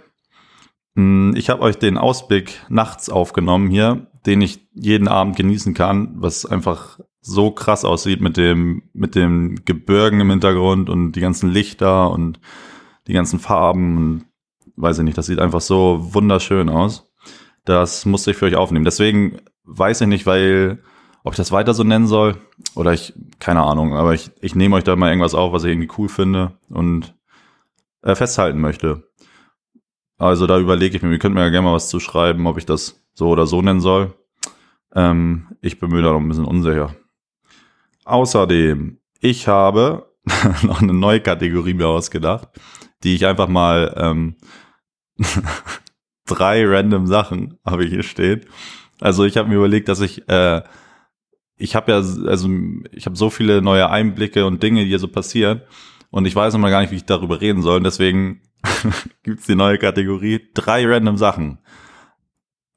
Hm, 0.96 1.34
ich 1.36 1.50
habe 1.50 1.62
euch 1.62 1.78
den 1.78 1.98
Ausblick 1.98 2.64
nachts 2.68 3.08
aufgenommen 3.08 3.68
hier, 3.68 4.10
den 4.26 4.40
ich 4.40 4.68
jeden 4.74 5.08
Abend 5.08 5.36
genießen 5.36 5.74
kann, 5.74 6.14
was 6.16 6.46
einfach 6.46 6.98
so 7.20 7.50
krass 7.50 7.84
aussieht 7.84 8.20
mit 8.20 8.36
dem, 8.36 8.84
mit 8.92 9.14
dem 9.14 9.64
Gebirgen 9.64 10.20
im 10.20 10.30
Hintergrund 10.30 10.88
und 10.88 11.12
die 11.12 11.20
ganzen 11.20 11.50
Lichter 11.50 12.10
und 12.10 12.40
die 13.06 13.12
ganzen 13.12 13.38
Farben 13.38 13.96
und 13.96 14.24
weiß 14.76 14.98
ich 14.98 15.04
nicht, 15.04 15.18
das 15.18 15.26
sieht 15.26 15.38
einfach 15.38 15.60
so 15.60 16.14
wunderschön 16.14 16.68
aus. 16.68 17.10
Das 17.64 18.04
musste 18.06 18.30
ich 18.30 18.36
für 18.36 18.46
euch 18.46 18.56
aufnehmen. 18.56 18.84
Deswegen 18.84 19.38
weiß 19.64 20.02
ich 20.02 20.06
nicht, 20.06 20.26
weil, 20.26 20.82
ob 21.24 21.32
ich 21.32 21.36
das 21.36 21.52
weiter 21.52 21.74
so 21.74 21.82
nennen 21.82 22.06
soll 22.06 22.36
oder 22.74 22.92
ich, 22.92 23.14
keine 23.40 23.62
Ahnung, 23.62 23.94
aber 23.94 24.14
ich, 24.14 24.30
ich 24.40 24.54
nehme 24.54 24.76
euch 24.76 24.84
da 24.84 24.94
mal 24.94 25.08
irgendwas 25.08 25.34
auf, 25.34 25.52
was 25.52 25.64
ich 25.64 25.72
irgendwie 25.72 25.90
cool 25.98 26.08
finde 26.08 26.58
und 26.68 27.14
äh, 28.06 28.14
festhalten 28.14 28.60
möchte. 28.60 29.02
Also 30.16 30.46
da 30.46 30.58
überlege 30.58 30.96
ich 30.96 31.02
mir, 31.02 31.10
ihr 31.10 31.18
könnt 31.18 31.34
mir 31.34 31.42
ja 31.42 31.50
gerne 31.50 31.66
mal 31.66 31.74
was 31.74 31.90
zuschreiben, 31.90 32.46
ob 32.46 32.56
ich 32.56 32.64
das 32.64 33.04
so 33.12 33.28
oder 33.28 33.46
so 33.46 33.60
nennen 33.60 33.80
soll. 33.80 34.14
Ähm, 34.94 35.48
ich 35.60 35.78
bin 35.78 35.90
mir 35.90 36.02
da 36.02 36.12
noch 36.12 36.20
ein 36.20 36.28
bisschen 36.28 36.44
unsicher. 36.44 36.94
Außerdem, 38.04 38.98
ich 39.20 39.48
habe 39.48 40.14
noch 40.62 40.80
eine 40.80 40.94
neue 40.94 41.20
Kategorie 41.20 41.74
mir 41.74 41.88
ausgedacht, 41.88 42.48
die 43.02 43.14
ich 43.14 43.26
einfach 43.26 43.48
mal 43.48 43.92
ähm, 43.96 44.36
drei 46.26 46.64
random 46.64 47.06
Sachen 47.06 47.58
habe 47.66 47.84
ich 47.84 47.90
hier 47.90 48.04
stehen. 48.04 48.46
Also 49.00 49.24
ich 49.24 49.36
habe 49.36 49.48
mir 49.48 49.56
überlegt, 49.56 49.88
dass 49.88 50.00
ich 50.00 50.28
äh, 50.28 50.62
ich 51.58 51.74
habe 51.74 51.90
ja, 51.90 51.98
also 51.98 52.48
ich 52.92 53.06
habe 53.06 53.16
so 53.16 53.30
viele 53.30 53.62
neue 53.62 53.88
Einblicke 53.90 54.46
und 54.46 54.62
Dinge, 54.62 54.82
die 54.82 54.88
hier 54.88 54.98
so 54.98 55.08
passieren. 55.08 55.62
Und 56.10 56.26
ich 56.26 56.34
weiß 56.34 56.54
immer 56.54 56.70
gar 56.70 56.80
nicht, 56.80 56.90
wie 56.90 56.96
ich 56.96 57.04
darüber 57.04 57.40
reden 57.40 57.62
soll. 57.62 57.78
Und 57.78 57.84
deswegen 57.84 58.42
gibt's 59.22 59.46
die 59.46 59.54
neue 59.54 59.78
Kategorie 59.78 60.48
drei 60.54 60.86
random 60.86 61.16
Sachen. 61.16 61.58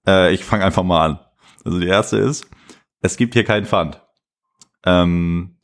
Äh, 0.07 0.33
ich 0.33 0.43
fange 0.43 0.65
einfach 0.65 0.83
mal 0.83 1.05
an. 1.05 1.19
Also 1.65 1.79
die 1.79 1.87
erste 1.87 2.17
ist, 2.17 2.49
es 3.01 3.17
gibt 3.17 3.33
hier 3.33 3.43
keinen 3.43 3.65
Pfand. 3.65 4.01
Ähm, 4.85 5.57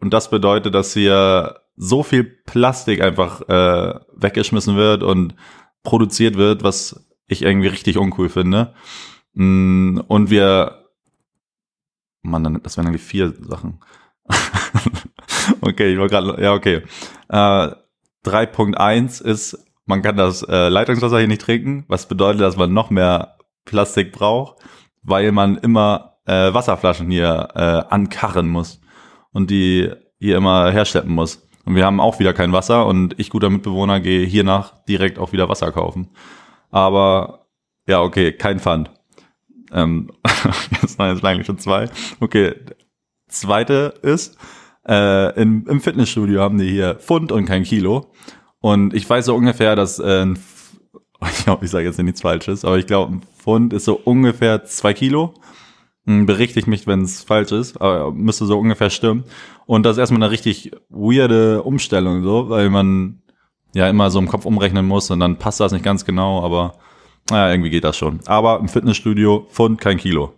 und 0.00 0.14
das 0.14 0.30
bedeutet, 0.30 0.74
dass 0.74 0.92
hier 0.92 1.60
so 1.76 2.02
viel 2.02 2.24
Plastik 2.24 3.00
einfach 3.00 3.42
äh, 3.48 4.00
weggeschmissen 4.16 4.76
wird 4.76 5.02
und 5.02 5.34
produziert 5.82 6.36
wird, 6.36 6.62
was 6.62 7.08
ich 7.26 7.42
irgendwie 7.42 7.68
richtig 7.68 7.98
uncool 7.98 8.28
finde. 8.28 8.74
Mm, 9.34 10.00
und 10.08 10.30
wir, 10.30 10.88
Mann, 12.22 12.60
das 12.62 12.76
wären 12.76 12.86
irgendwie 12.86 13.04
vier 13.04 13.32
Sachen. 13.40 13.80
okay, 15.68 15.92
ich 15.92 15.98
war 15.98 16.08
gerade, 16.08 16.42
ja, 16.42 16.54
okay. 16.54 16.82
Äh, 17.28 17.68
3.1 18.24 19.22
ist, 19.22 19.58
man 19.86 20.02
kann 20.02 20.16
das 20.16 20.42
äh, 20.42 20.68
Leitungswasser 20.68 21.18
hier 21.18 21.28
nicht 21.28 21.42
trinken, 21.42 21.84
was 21.88 22.08
bedeutet, 22.08 22.40
dass 22.40 22.56
man 22.56 22.72
noch 22.72 22.90
mehr 22.90 23.36
Plastik 23.64 24.12
braucht, 24.12 24.56
weil 25.02 25.32
man 25.32 25.56
immer 25.58 26.18
äh, 26.26 26.52
Wasserflaschen 26.52 27.10
hier 27.10 27.48
äh, 27.54 27.92
ankarren 27.94 28.48
muss 28.48 28.80
und 29.32 29.50
die 29.50 29.90
hier 30.18 30.36
immer 30.36 30.70
herschleppen 30.70 31.12
muss. 31.12 31.46
Und 31.64 31.74
wir 31.74 31.84
haben 31.84 32.00
auch 32.00 32.18
wieder 32.18 32.32
kein 32.32 32.52
Wasser 32.52 32.86
und 32.86 33.18
ich, 33.18 33.30
guter 33.30 33.50
Mitbewohner, 33.50 34.00
gehe 34.00 34.26
hiernach 34.26 34.84
direkt 34.84 35.18
auch 35.18 35.32
wieder 35.32 35.48
Wasser 35.48 35.70
kaufen. 35.70 36.08
Aber 36.70 37.46
ja, 37.86 38.00
okay, 38.00 38.32
kein 38.32 38.58
Pfand. 38.58 38.90
Ähm, 39.72 40.10
jetzt 40.82 40.98
waren 40.98 41.14
jetzt 41.14 41.24
eigentlich 41.24 41.46
schon 41.46 41.58
zwei. 41.58 41.88
Okay, 42.20 42.54
zweite 43.28 43.94
ist, 44.02 44.38
äh, 44.88 45.40
im, 45.40 45.66
im 45.68 45.80
Fitnessstudio 45.80 46.40
haben 46.40 46.58
die 46.58 46.70
hier 46.70 46.94
Pfund 46.96 47.30
und 47.30 47.44
kein 47.44 47.64
Kilo. 47.64 48.06
Und 48.60 48.94
ich 48.94 49.08
weiß 49.08 49.26
so 49.26 49.34
ungefähr, 49.34 49.76
dass 49.76 49.98
äh, 49.98 50.22
ein, 50.22 50.38
ich 51.30 51.44
glaube, 51.44 51.64
ich 51.64 51.70
sage 51.70 51.86
jetzt 51.86 51.98
nichts 51.98 52.22
Falsches, 52.22 52.64
aber 52.64 52.78
ich 52.78 52.86
glaube, 52.86 53.14
ein 53.14 53.22
Pfund 53.38 53.72
ist 53.72 53.84
so 53.84 54.00
ungefähr 54.02 54.64
zwei 54.64 54.94
Kilo. 54.94 55.34
Hm, 56.06 56.24
berichte 56.24 56.58
ich 56.58 56.66
mich, 56.66 56.86
wenn 56.86 57.02
es 57.02 57.22
falsch 57.22 57.52
ist, 57.52 57.80
aber 57.80 58.12
müsste 58.12 58.46
so 58.46 58.58
ungefähr 58.58 58.88
stimmen. 58.88 59.24
Und 59.66 59.84
das 59.84 59.96
ist 59.96 60.00
erstmal 60.00 60.22
eine 60.22 60.30
richtig 60.30 60.72
weirde 60.88 61.62
Umstellung, 61.62 62.22
so, 62.22 62.48
weil 62.48 62.70
man 62.70 63.20
ja 63.74 63.88
immer 63.90 64.10
so 64.10 64.18
im 64.18 64.28
Kopf 64.28 64.46
umrechnen 64.46 64.86
muss 64.86 65.10
und 65.10 65.20
dann 65.20 65.36
passt 65.36 65.60
das 65.60 65.72
nicht 65.72 65.84
ganz 65.84 66.06
genau, 66.06 66.42
aber 66.42 66.76
naja, 67.30 67.52
irgendwie 67.52 67.68
geht 67.68 67.84
das 67.84 67.98
schon. 67.98 68.20
Aber 68.24 68.58
im 68.58 68.68
Fitnessstudio 68.68 69.46
Pfund 69.50 69.82
kein 69.82 69.98
Kilo. 69.98 70.32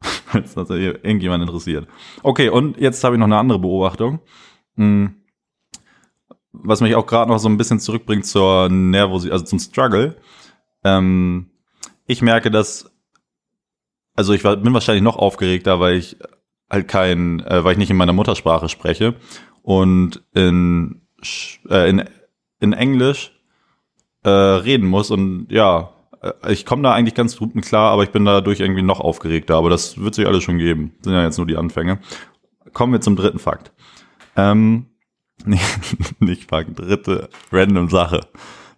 Falls 0.26 0.54
das 0.54 0.70
irgendjemand 0.70 1.42
interessiert. 1.42 1.88
Okay, 2.22 2.48
und 2.48 2.78
jetzt 2.78 3.02
habe 3.04 3.16
ich 3.16 3.18
noch 3.18 3.26
eine 3.26 3.38
andere 3.38 3.58
Beobachtung. 3.58 4.20
Hm. 4.76 5.22
Was 6.52 6.80
mich 6.80 6.94
auch 6.94 7.06
gerade 7.06 7.30
noch 7.30 7.38
so 7.38 7.48
ein 7.48 7.58
bisschen 7.58 7.80
zurückbringt 7.80 8.26
zur 8.26 8.68
Nervosität, 8.68 9.32
also 9.32 9.44
zum 9.44 9.58
Struggle. 9.58 10.16
Ähm, 10.84 11.50
ich 12.06 12.22
merke, 12.22 12.50
dass, 12.50 12.90
also 14.14 14.32
ich 14.32 14.44
war, 14.44 14.56
bin 14.56 14.72
wahrscheinlich 14.72 15.02
noch 15.02 15.16
aufgeregter, 15.16 15.80
weil 15.80 15.96
ich 15.96 16.16
halt 16.70 16.88
kein, 16.88 17.40
äh, 17.40 17.64
weil 17.64 17.72
ich 17.72 17.78
nicht 17.78 17.90
in 17.90 17.96
meiner 17.96 18.12
Muttersprache 18.12 18.68
spreche 18.68 19.14
und 19.62 20.22
in, 20.34 21.02
äh, 21.68 21.90
in, 21.90 22.04
in 22.60 22.72
Englisch 22.72 23.32
äh, 24.24 24.30
reden 24.30 24.86
muss 24.86 25.10
und 25.10 25.48
ja, 25.50 25.92
ich 26.48 26.66
komme 26.66 26.82
da 26.82 26.92
eigentlich 26.92 27.14
ganz 27.14 27.36
gut 27.36 27.54
mit 27.54 27.64
klar, 27.64 27.92
aber 27.92 28.02
ich 28.02 28.10
bin 28.10 28.24
dadurch 28.24 28.60
irgendwie 28.60 28.82
noch 28.82 29.00
aufgeregter. 29.00 29.56
Aber 29.56 29.70
das 29.70 30.00
wird 30.00 30.14
sich 30.14 30.26
alles 30.26 30.44
schon 30.44 30.58
geben. 30.58 30.94
Sind 31.02 31.12
ja 31.12 31.24
jetzt 31.24 31.38
nur 31.38 31.46
die 31.46 31.56
Anfänge. 31.56 31.98
Kommen 32.72 32.92
wir 32.92 33.00
zum 33.00 33.16
dritten 33.16 33.38
Fakt. 33.38 33.72
Ähm, 34.36 34.86
nicht, 35.44 36.20
nicht 36.20 36.48
Fakt, 36.48 36.78
dritte 36.78 37.28
random 37.52 37.88
Sache. 37.88 38.20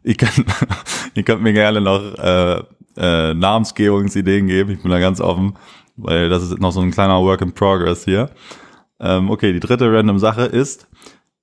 Ihr 0.02 0.14
könnt, 0.14 0.44
ihr 1.14 1.22
könnt 1.22 1.42
mir 1.42 1.52
gerne 1.52 1.80
noch 1.80 2.00
äh, 2.18 2.62
äh, 2.96 3.34
Namensgebungsideen 3.34 4.46
geben. 4.46 4.70
Ich 4.70 4.82
bin 4.82 4.90
da 4.90 4.98
ganz 4.98 5.20
offen, 5.20 5.54
weil 5.96 6.28
das 6.28 6.42
ist 6.42 6.58
noch 6.58 6.72
so 6.72 6.80
ein 6.80 6.90
kleiner 6.90 7.20
Work 7.22 7.40
in 7.42 7.52
Progress 7.52 8.04
hier. 8.04 8.30
Ähm, 9.00 9.30
okay, 9.30 9.52
die 9.52 9.60
dritte 9.60 9.92
random 9.92 10.18
Sache 10.18 10.42
ist, 10.42 10.88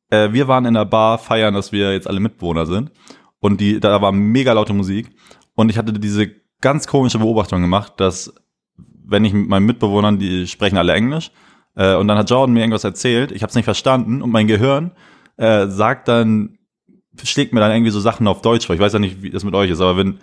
äh, 0.10 0.32
wir 0.34 0.48
waren 0.48 0.66
in 0.66 0.74
der 0.74 0.86
Bar 0.86 1.18
feiern, 1.18 1.54
dass 1.54 1.72
wir 1.72 1.94
jetzt 1.94 2.08
alle 2.08 2.20
Mitbewohner 2.20 2.66
sind. 2.66 2.92
Und 3.40 3.62
die, 3.62 3.80
da 3.80 4.02
war 4.02 4.12
mega 4.12 4.54
laute 4.54 4.74
Musik. 4.74 5.12
Und 5.56 5.70
ich 5.70 5.78
hatte 5.78 5.94
diese 5.94 6.32
ganz 6.62 6.88
komische 6.88 7.20
Beobachtung 7.20 7.62
gemacht, 7.62 7.94
dass 7.98 8.34
wenn 9.08 9.26
ich 9.26 9.34
mit 9.34 9.48
meinen 9.48 9.66
Mitbewohnern, 9.66 10.20
die 10.20 10.48
sprechen 10.48 10.78
alle 10.78 10.94
Englisch, 10.94 11.32
äh, 11.76 11.96
und 11.96 12.08
dann 12.08 12.18
hat 12.18 12.30
Jordan 12.30 12.54
mir 12.54 12.62
irgendwas 12.62 12.84
erzählt, 12.84 13.32
ich 13.32 13.42
habe 13.42 13.50
es 13.50 13.56
nicht 13.56 13.66
verstanden 13.66 14.22
und 14.22 14.32
mein 14.32 14.48
Gehirn 14.48 14.92
äh, 15.38 15.68
sagt 15.68 16.08
dann, 16.08 16.58
schlägt 17.24 17.54
mir 17.54 17.60
dann 17.60 17.72
irgendwie 17.72 17.92
so 17.92 18.00
Sachen 18.00 18.28
auf 18.28 18.42
Deutsch 18.42 18.66
vor. 18.66 18.76
Ich 18.76 18.82
weiß 18.82 18.94
ja 18.94 19.00
nicht, 19.00 19.22
wie 19.22 19.30
das 19.30 19.44
mit 19.44 19.56
euch 19.56 19.70
ist, 19.70 19.82
aber 19.82 19.98
wenn, 19.98 20.20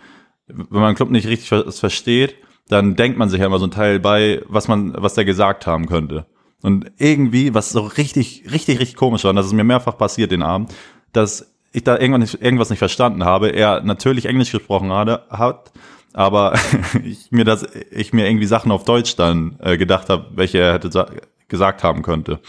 wenn 0.47 0.81
man 0.81 0.95
Club 0.95 1.11
nicht 1.11 1.27
richtig 1.27 1.49
ver 1.49 1.71
versteht, 1.71 2.35
dann 2.69 2.97
denkt 2.97 3.19
man 3.19 3.29
sich 3.29 3.41
ja 3.41 3.47
immer 3.47 3.59
so 3.59 3.67
ein 3.67 3.71
Teil 3.71 4.01
bei, 4.01 4.43
was 4.47 4.69
man, 4.69 4.95
was 4.97 5.15
der 5.15 5.25
gesagt 5.25 5.67
haben 5.67 5.87
könnte. 5.87 6.27
Und 6.63 6.93
irgendwie, 6.99 7.55
was 7.55 7.71
so 7.71 7.81
richtig, 7.81 8.45
richtig, 8.51 8.79
richtig 8.79 8.97
komisch 8.97 9.25
war, 9.25 9.31
und 9.31 9.37
das 9.37 9.47
ist 9.47 9.53
mir 9.53 9.65
mehrfach 9.65 9.99
passiert 9.99 10.31
den 10.31 10.43
Abend, 10.43 10.73
dass 11.13 11.52
ich 11.73 11.85
da 11.85 11.99
irgendwann 11.99 12.21
nicht, 12.21 12.41
irgendwas 12.41 12.71
nicht 12.71 12.79
verstanden 12.79 13.25
habe, 13.25 13.49
er 13.51 13.83
natürlich 13.83 14.27
Englisch 14.27 14.53
gesprochen 14.53 14.93
hatte, 14.93 15.23
hat, 15.31 15.73
aber 16.13 16.55
ich 17.05 17.31
mir 17.31 17.45
das, 17.45 17.67
ich 17.91 18.13
mir 18.13 18.27
irgendwie 18.29 18.47
Sachen 18.47 18.71
auf 18.71 18.85
Deutsch 18.85 19.17
dann 19.17 19.57
äh, 19.61 19.77
gedacht 19.77 20.09
habe, 20.09 20.27
welche 20.35 20.59
er 20.59 20.75
hätte 20.75 21.07
gesagt 21.49 21.83
haben 21.83 22.03
könnte. 22.03 22.41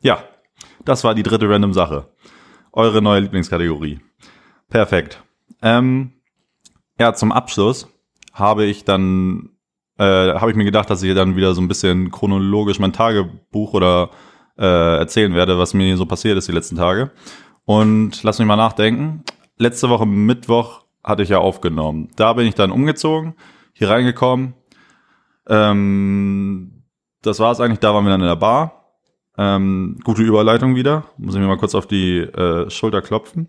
Ja, 0.00 0.24
das 0.84 1.04
war 1.04 1.14
die 1.14 1.22
dritte 1.22 1.48
random 1.48 1.72
Sache. 1.72 2.08
Eure 2.72 3.02
neue 3.02 3.20
Lieblingskategorie. 3.20 4.00
Perfekt. 4.68 5.22
Ähm, 5.60 6.12
ja, 6.98 7.12
zum 7.14 7.32
Abschluss 7.32 7.88
habe 8.32 8.64
ich 8.64 8.84
dann, 8.84 9.50
äh, 9.98 10.04
habe 10.04 10.50
ich 10.50 10.56
mir 10.56 10.64
gedacht, 10.64 10.88
dass 10.88 11.02
ich 11.02 11.14
dann 11.14 11.36
wieder 11.36 11.54
so 11.54 11.60
ein 11.60 11.68
bisschen 11.68 12.10
chronologisch 12.10 12.78
mein 12.78 12.94
Tagebuch 12.94 13.74
oder 13.74 14.10
äh, 14.58 14.98
erzählen 14.98 15.34
werde, 15.34 15.58
was 15.58 15.74
mir 15.74 15.96
so 15.96 16.06
passiert 16.06 16.38
ist 16.38 16.48
die 16.48 16.52
letzten 16.52 16.76
Tage. 16.76 17.10
Und 17.64 18.22
lass 18.22 18.38
mich 18.38 18.48
mal 18.48 18.56
nachdenken. 18.56 19.24
Letzte 19.56 19.88
Woche 19.88 20.06
Mittwoch 20.06 20.84
hatte 21.04 21.22
ich 21.22 21.28
ja 21.28 21.38
aufgenommen. 21.38 22.08
Da 22.16 22.32
bin 22.32 22.46
ich 22.46 22.54
dann 22.54 22.70
umgezogen, 22.70 23.34
hier 23.72 23.90
reingekommen. 23.90 24.54
Ähm, 25.48 26.84
das 27.22 27.38
war 27.38 27.52
es 27.52 27.60
eigentlich, 27.60 27.80
da 27.80 27.94
waren 27.94 28.04
wir 28.04 28.10
dann 28.10 28.20
in 28.20 28.26
der 28.26 28.36
Bar. 28.36 28.82
Ähm, 29.38 29.98
gute 30.04 30.22
Überleitung 30.22 30.74
wieder. 30.74 31.04
Muss 31.16 31.34
ich 31.34 31.40
mir 31.40 31.46
mal 31.46 31.56
kurz 31.56 31.74
auf 31.74 31.86
die 31.86 32.18
äh, 32.18 32.68
Schulter 32.70 33.02
klopfen. 33.02 33.48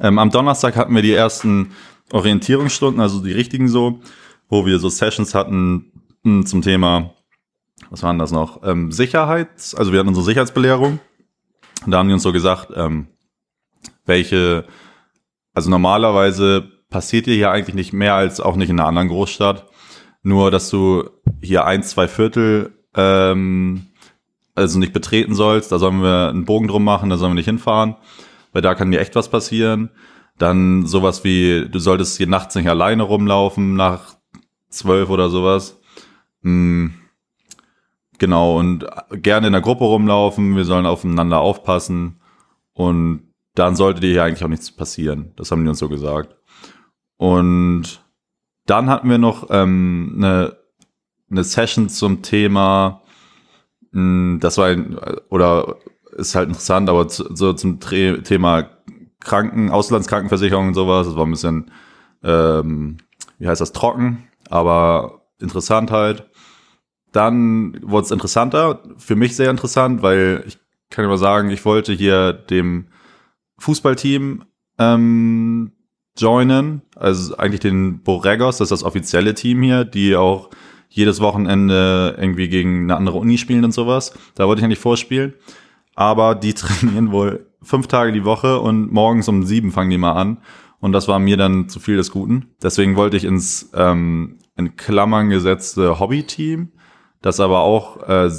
Ähm, 0.00 0.18
am 0.18 0.30
Donnerstag 0.30 0.76
hatten 0.76 0.94
wir 0.94 1.02
die 1.02 1.12
ersten 1.12 1.72
Orientierungsstunden, 2.12 3.00
also 3.00 3.22
die 3.22 3.32
richtigen 3.32 3.68
so, 3.68 4.00
wo 4.48 4.66
wir 4.66 4.78
so 4.78 4.88
Sessions 4.88 5.34
hatten 5.34 5.92
hm, 6.24 6.46
zum 6.46 6.62
Thema, 6.62 7.14
was 7.90 8.02
waren 8.02 8.18
das 8.18 8.32
noch? 8.32 8.62
Ähm, 8.62 8.92
Sicherheit, 8.92 9.74
also 9.76 9.92
wir 9.92 9.98
hatten 9.98 10.08
unsere 10.08 10.24
Sicherheitsbelehrung. 10.24 11.00
Da 11.86 11.98
haben 11.98 12.08
die 12.08 12.14
uns 12.14 12.22
so 12.22 12.32
gesagt, 12.32 12.72
ähm, 12.74 13.08
welche, 14.04 14.64
also 15.54 15.70
normalerweise 15.70 16.68
passiert 16.90 17.26
dir 17.26 17.34
hier 17.34 17.50
eigentlich 17.50 17.74
nicht 17.74 17.92
mehr 17.92 18.14
als 18.14 18.40
auch 18.40 18.56
nicht 18.56 18.70
in 18.70 18.78
einer 18.78 18.88
anderen 18.88 19.08
Großstadt. 19.08 19.66
Nur, 20.22 20.50
dass 20.50 20.70
du 20.70 21.10
hier 21.40 21.64
ein, 21.64 21.82
zwei 21.82 22.06
Viertel 22.06 22.78
ähm, 22.94 23.86
also 24.54 24.78
nicht 24.78 24.92
betreten 24.92 25.34
sollst. 25.34 25.72
Da 25.72 25.78
sollen 25.78 26.02
wir 26.02 26.28
einen 26.28 26.44
Bogen 26.44 26.68
drum 26.68 26.84
machen, 26.84 27.10
da 27.10 27.16
sollen 27.16 27.32
wir 27.32 27.36
nicht 27.36 27.46
hinfahren, 27.46 27.96
weil 28.52 28.62
da 28.62 28.74
kann 28.74 28.90
dir 28.90 29.00
echt 29.00 29.16
was 29.16 29.28
passieren. 29.28 29.90
Dann 30.38 30.86
sowas 30.86 31.24
wie, 31.24 31.68
du 31.68 31.78
solltest 31.78 32.16
hier 32.16 32.26
nachts 32.26 32.54
nicht 32.54 32.68
alleine 32.68 33.02
rumlaufen 33.02 33.74
nach 33.74 34.16
zwölf 34.68 35.10
oder 35.10 35.28
sowas. 35.28 35.80
Hm, 36.42 36.94
genau, 38.18 38.58
und 38.58 38.86
gerne 39.10 39.48
in 39.48 39.52
der 39.52 39.62
Gruppe 39.62 39.84
rumlaufen, 39.84 40.56
wir 40.56 40.64
sollen 40.64 40.86
aufeinander 40.86 41.40
aufpassen 41.40 42.20
und 42.72 43.32
dann 43.54 43.76
sollte 43.76 44.00
dir 44.00 44.10
hier 44.10 44.24
eigentlich 44.24 44.44
auch 44.44 44.48
nichts 44.48 44.70
passieren. 44.72 45.32
Das 45.36 45.50
haben 45.50 45.62
die 45.62 45.68
uns 45.68 45.78
so 45.78 45.88
gesagt. 45.88 46.36
Und 47.16 48.02
dann 48.66 48.88
hatten 48.88 49.10
wir 49.10 49.18
noch 49.18 49.48
ähm, 49.50 50.14
eine, 50.16 50.56
eine 51.30 51.44
Session 51.44 51.88
zum 51.88 52.22
Thema, 52.22 53.02
mh, 53.90 54.00
hm, 54.00 54.38
das 54.40 54.58
war 54.58 54.68
ein, 54.68 54.98
oder 55.28 55.76
ist 56.16 56.34
halt 56.34 56.48
interessant, 56.48 56.88
aber 56.88 57.08
zu, 57.08 57.34
so 57.34 57.52
zum 57.52 57.80
Tre 57.80 58.22
Thema 58.22 58.68
Kranken, 59.20 59.70
Auslandskrankenversicherung 59.70 60.68
und 60.68 60.74
sowas. 60.74 61.06
Das 61.06 61.16
war 61.16 61.26
ein 61.26 61.30
bisschen, 61.30 61.70
ähm, 62.22 62.98
wie 63.38 63.48
heißt 63.48 63.60
das, 63.60 63.72
trocken, 63.72 64.28
aber 64.50 65.22
interessant 65.38 65.90
halt. 65.90 66.28
Dann 67.12 67.78
wurde 67.82 68.06
es 68.06 68.10
interessanter, 68.10 68.82
für 68.96 69.16
mich 69.16 69.36
sehr 69.36 69.50
interessant, 69.50 70.02
weil 70.02 70.44
ich 70.46 70.58
kann 70.90 71.04
immer 71.04 71.18
sagen, 71.18 71.50
ich 71.50 71.64
wollte 71.64 71.92
hier 71.92 72.32
dem 72.32 72.86
Fußballteam 73.58 74.44
ähm, 74.78 75.72
joinen, 76.16 76.82
also 76.96 77.36
eigentlich 77.36 77.60
den 77.60 78.02
Borregos, 78.02 78.58
das 78.58 78.66
ist 78.66 78.80
das 78.80 78.84
offizielle 78.84 79.34
Team 79.34 79.62
hier, 79.62 79.84
die 79.84 80.16
auch 80.16 80.50
jedes 80.88 81.20
Wochenende 81.20 82.16
irgendwie 82.18 82.48
gegen 82.48 82.82
eine 82.82 82.96
andere 82.96 83.18
Uni 83.18 83.38
spielen 83.38 83.64
und 83.64 83.72
sowas. 83.72 84.12
Da 84.34 84.46
wollte 84.46 84.60
ich 84.60 84.64
eigentlich 84.64 84.78
vorspielen. 84.78 85.34
Aber 85.94 86.34
die 86.34 86.54
trainieren 86.54 87.12
wohl 87.12 87.46
fünf 87.62 87.86
Tage 87.86 88.12
die 88.12 88.24
Woche 88.24 88.58
und 88.58 88.92
morgens 88.92 89.28
um 89.28 89.44
sieben 89.44 89.72
fangen 89.72 89.90
die 89.90 89.98
mal 89.98 90.12
an. 90.12 90.38
Und 90.80 90.92
das 90.92 91.08
war 91.08 91.18
mir 91.18 91.36
dann 91.36 91.68
zu 91.68 91.80
viel 91.80 91.96
des 91.96 92.10
Guten. 92.10 92.48
Deswegen 92.62 92.96
wollte 92.96 93.16
ich 93.16 93.24
ins 93.24 93.70
ähm, 93.74 94.38
in 94.56 94.76
Klammern 94.76 95.30
gesetzte 95.30 95.98
Hobby-Team, 95.98 96.72
das 97.22 97.40
aber 97.40 97.60
auch 97.60 98.08
äh, 98.08 98.30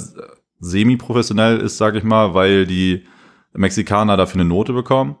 semi-professionell 0.60 1.58
ist, 1.58 1.78
sag 1.78 1.94
ich 1.96 2.04
mal, 2.04 2.34
weil 2.34 2.66
die 2.66 3.04
Mexikaner 3.52 4.16
dafür 4.16 4.40
eine 4.40 4.48
Note 4.48 4.72
bekommen. 4.72 5.16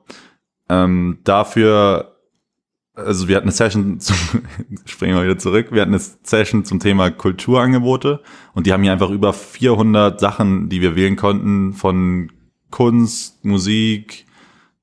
Ähm, 0.68 1.18
dafür 1.24 2.14
also 2.94 3.26
wir 3.28 3.36
hatten 3.36 3.46
eine 3.46 3.52
Session 3.52 4.00
zum, 4.00 4.16
springen 4.84 5.16
wir 5.16 5.24
wieder 5.24 5.38
zurück, 5.38 5.68
wir 5.70 5.82
hatten 5.82 5.94
eine 5.94 6.02
Session 6.22 6.64
zum 6.64 6.80
Thema 6.80 7.10
Kulturangebote 7.10 8.20
und 8.54 8.66
die 8.66 8.72
haben 8.72 8.82
hier 8.82 8.92
einfach 8.92 9.10
über 9.10 9.32
400 9.32 10.18
Sachen, 10.20 10.68
die 10.68 10.80
wir 10.80 10.96
wählen 10.96 11.16
konnten 11.16 11.72
von 11.72 12.30
Kunst, 12.70 13.44
Musik, 13.44 14.26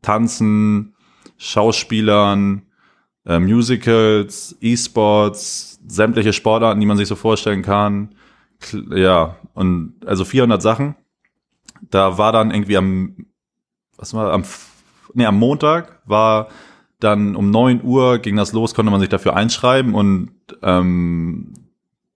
Tanzen, 0.01 0.93
Schauspielern, 1.37 2.63
äh, 3.25 3.39
Musicals, 3.39 4.57
E-Sports, 4.61 5.79
sämtliche 5.87 6.33
Sportarten, 6.33 6.79
die 6.79 6.85
man 6.85 6.97
sich 6.97 7.07
so 7.07 7.15
vorstellen 7.15 7.61
kann. 7.61 8.15
Ja, 8.93 9.37
und 9.53 9.95
also 10.05 10.25
400 10.25 10.61
Sachen. 10.61 10.95
Da 11.89 12.17
war 12.17 12.31
dann 12.31 12.51
irgendwie 12.51 12.77
am, 12.77 13.25
was 13.97 14.13
war, 14.13 14.31
am, 14.31 14.43
nee, 15.13 15.25
am 15.25 15.39
Montag 15.39 16.01
war 16.05 16.49
dann 16.99 17.35
um 17.35 17.49
neun 17.49 17.83
Uhr 17.83 18.19
ging 18.19 18.35
das 18.35 18.53
los, 18.53 18.75
konnte 18.75 18.91
man 18.91 18.99
sich 18.99 19.09
dafür 19.09 19.35
einschreiben 19.35 19.95
und 19.95 20.31
ähm, 20.61 21.53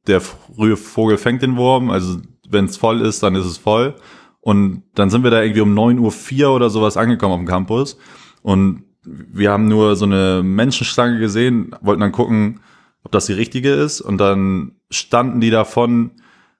der 0.07 0.21
frühe 0.21 0.77
Vogel 0.77 1.17
fängt 1.17 1.41
den 1.41 1.57
Wurm. 1.57 1.89
Also 1.89 2.19
wenn 2.47 2.65
es 2.65 2.77
voll 2.77 3.01
ist, 3.01 3.23
dann 3.23 3.35
ist 3.35 3.45
es 3.45 3.57
voll. 3.57 3.95
Und 4.41 4.83
dann 4.93 5.09
sind 5.09 5.23
wir 5.23 5.31
da 5.31 5.41
irgendwie 5.41 5.61
um 5.61 5.73
neun 5.73 5.97
Uhr 5.97 6.11
vier 6.11 6.51
oder 6.51 6.69
sowas 6.69 6.97
angekommen 6.97 7.33
auf 7.33 7.39
dem 7.39 7.47
Campus. 7.47 7.97
Und 8.43 8.83
wir 9.03 9.51
haben 9.51 9.67
nur 9.67 9.95
so 9.95 10.05
eine 10.05 10.43
Menschenstange 10.43 11.19
gesehen, 11.19 11.75
wollten 11.81 12.01
dann 12.01 12.11
gucken, 12.11 12.59
ob 13.03 13.11
das 13.11 13.25
die 13.25 13.33
richtige 13.33 13.71
ist. 13.71 14.01
Und 14.01 14.19
dann 14.19 14.73
standen 14.91 15.41
die 15.41 15.49
davon 15.49 16.11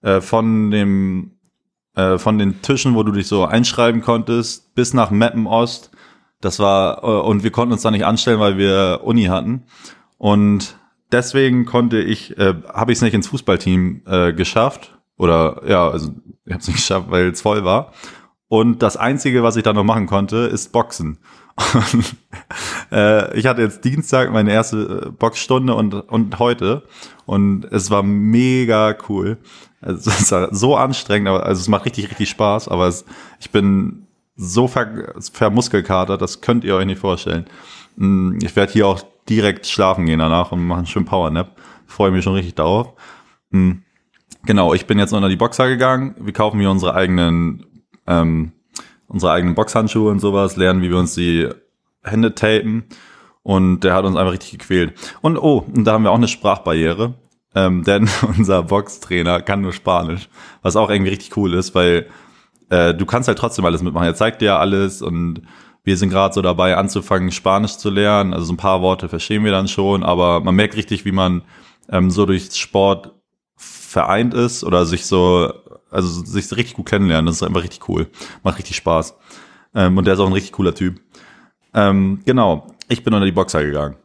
äh, 0.05 0.21
von 0.21 0.71
dem 0.71 1.31
äh, 1.95 2.17
von 2.17 2.37
den 2.37 2.61
Tischen, 2.61 2.95
wo 2.95 3.03
du 3.03 3.11
dich 3.11 3.27
so 3.27 3.45
einschreiben 3.45 4.01
konntest, 4.01 4.73
bis 4.75 4.93
nach 4.93 5.11
Meppen 5.11 5.47
Ost 5.47 5.91
das 6.45 6.59
war, 6.59 7.03
äh, 7.03 7.07
und 7.07 7.43
wir 7.43 7.51
konnten 7.51 7.73
uns 7.73 7.81
da 7.81 7.91
nicht 7.91 8.05
anstellen, 8.05 8.39
weil 8.39 8.57
wir 8.57 9.01
Uni 9.03 9.25
hatten. 9.25 9.63
Und 10.17 10.77
deswegen 11.11 11.65
konnte 11.65 11.99
ich, 11.99 12.37
äh, 12.37 12.53
habe 12.73 12.91
ich 12.91 12.99
es 12.99 13.01
nicht 13.01 13.13
ins 13.13 13.27
Fußballteam 13.27 14.03
äh, 14.05 14.33
geschafft. 14.33 14.97
Oder 15.17 15.61
ja, 15.67 15.89
also 15.89 16.13
ich 16.45 16.53
habe 16.53 16.61
es 16.61 16.67
nicht 16.67 16.77
geschafft, 16.77 17.09
weil 17.09 17.29
es 17.29 17.41
voll 17.41 17.65
war. 17.65 17.93
Und 18.47 18.83
das 18.83 18.95
Einzige, 18.95 19.43
was 19.43 19.55
ich 19.55 19.63
da 19.63 19.73
noch 19.73 19.83
machen 19.83 20.05
konnte, 20.05 20.37
ist 20.37 20.71
Boxen. 20.71 21.17
Und, 21.73 22.15
äh, 22.91 23.35
ich 23.37 23.47
hatte 23.47 23.61
jetzt 23.61 23.83
Dienstag 23.83 24.31
meine 24.31 24.51
erste 24.51 25.05
äh, 25.07 25.09
Boxstunde 25.09 25.73
und, 25.73 25.93
und 25.93 26.37
heute. 26.37 26.83
Und 27.25 27.65
es 27.65 27.89
war 27.89 28.03
mega 28.03 28.95
cool. 29.09 29.38
Also, 29.81 30.11
es 30.19 30.31
war 30.31 30.53
so 30.53 30.75
anstrengend, 30.75 31.27
aber 31.27 31.45
also 31.45 31.59
es 31.59 31.67
macht 31.67 31.85
richtig, 31.85 32.09
richtig 32.09 32.29
Spaß. 32.29 32.67
Aber 32.67 32.88
es, 32.88 33.05
ich 33.39 33.51
bin 33.51 34.07
so 34.35 34.67
ver 34.67 35.13
vermuskelkatert, 35.31 36.21
das 36.21 36.41
könnt 36.41 36.63
ihr 36.63 36.75
euch 36.75 36.85
nicht 36.85 36.99
vorstellen. 36.99 37.45
Mm, 37.95 38.38
ich 38.41 38.55
werde 38.55 38.73
hier 38.73 38.88
auch 38.88 39.01
direkt 39.29 39.65
schlafen 39.65 40.05
gehen 40.05 40.19
danach 40.19 40.51
und 40.51 40.65
machen 40.65 40.79
einen 40.79 40.88
schönen 40.88 41.05
Powernap. 41.05 41.55
Freue 41.88 42.11
mich 42.11 42.23
schon 42.23 42.33
richtig 42.33 42.55
darauf. 42.55 42.93
Mm, 43.51 43.71
genau, 44.45 44.73
ich 44.73 44.85
bin 44.85 44.99
jetzt 44.99 45.13
unter 45.13 45.29
die 45.29 45.35
Boxer 45.35 45.67
gegangen. 45.67 46.15
Wir 46.19 46.33
kaufen 46.33 46.59
hier 46.59 46.69
unsere 46.69 46.95
eigenen, 46.95 47.65
ähm, 48.07 48.51
unsere 49.07 49.31
eigenen 49.31 49.55
Boxhandschuhe 49.55 50.11
und 50.11 50.19
sowas, 50.19 50.57
lernen, 50.57 50.81
wie 50.81 50.89
wir 50.89 50.97
uns 50.97 51.15
die 51.15 51.49
Hände 52.03 52.35
tapen. 52.35 52.85
Und 53.45 53.81
der 53.81 53.93
hat 53.93 54.05
uns 54.05 54.17
einfach 54.17 54.34
richtig 54.34 54.58
gequält. 54.58 54.95
Und 55.21 55.38
oh, 55.38 55.63
und 55.71 55.84
da 55.84 55.93
haben 55.93 56.03
wir 56.03 56.10
auch 56.10 56.15
eine 56.15 56.27
Sprachbarriere. 56.27 57.13
Ähm, 57.53 57.84
denn 57.86 58.10
unser 58.36 58.63
Boxtrainer 58.63 59.39
kann 59.43 59.62
nur 59.62 59.71
Spanisch, 59.71 60.29
was 60.63 60.75
auch 60.75 60.89
irgendwie 60.89 61.12
richtig 61.12 61.38
cool 61.38 61.53
ist, 61.53 61.75
weil 61.75 62.08
äh, 62.71 62.95
du 62.95 63.05
kannst 63.05 63.27
halt 63.27 63.38
trotzdem 63.38 63.63
alles 63.63 63.84
mitmachen. 63.84 64.08
Er 64.08 64.15
zeigt 64.15 64.41
dir 64.41 64.45
ja 64.45 64.58
alles 64.58 65.03
und 65.03 65.43
wir 65.84 65.95
sind 65.95 66.10
gerade 66.10 66.34
so 66.34 66.41
dabei, 66.41 66.75
anzufangen, 66.75 67.31
Spanisch 67.31 67.77
zu 67.77 67.91
lernen. 67.91 68.34
Also 68.34 68.47
so 68.47 68.53
ein 68.53 68.58
paar 68.58 68.81
Worte 68.81 69.10
verstehen 69.10 69.43
wir 69.43 69.51
dann 69.51 69.67
schon, 69.67 70.03
aber 70.03 70.39
man 70.39 70.55
merkt 70.55 70.75
richtig, 70.75 71.05
wie 71.05 71.12
man 71.12 71.43
ähm, 71.88 72.10
so 72.10 72.25
durch 72.25 72.51
Sport 72.51 73.13
vereint 73.55 74.34
ist 74.34 74.63
oder 74.63 74.88
sich 74.88 75.05
so, 75.05 75.53
also 75.91 76.25
sich 76.25 76.51
richtig 76.58 76.73
gut 76.73 76.88
kennenlernen. 76.88 77.27
Das 77.27 77.36
ist 77.36 77.43
einfach 77.43 77.62
richtig 77.62 77.88
cool. 77.89 78.08
Macht 78.41 78.58
richtig 78.58 78.75
Spaß. 78.77 79.15
Ähm, 79.75 79.95
und 79.99 80.08
der 80.08 80.15
ist 80.15 80.19
auch 80.19 80.25
ein 80.25 80.34
richtig 80.34 80.53
cooler 80.53 80.73
Typ. 80.73 80.99
Ähm, 81.75 82.21
genau, 82.25 82.74
ich 82.87 83.03
bin 83.03 83.13
unter 83.13 83.25
die 83.25 83.31
Boxer 83.31 83.63
gegangen. 83.63 83.95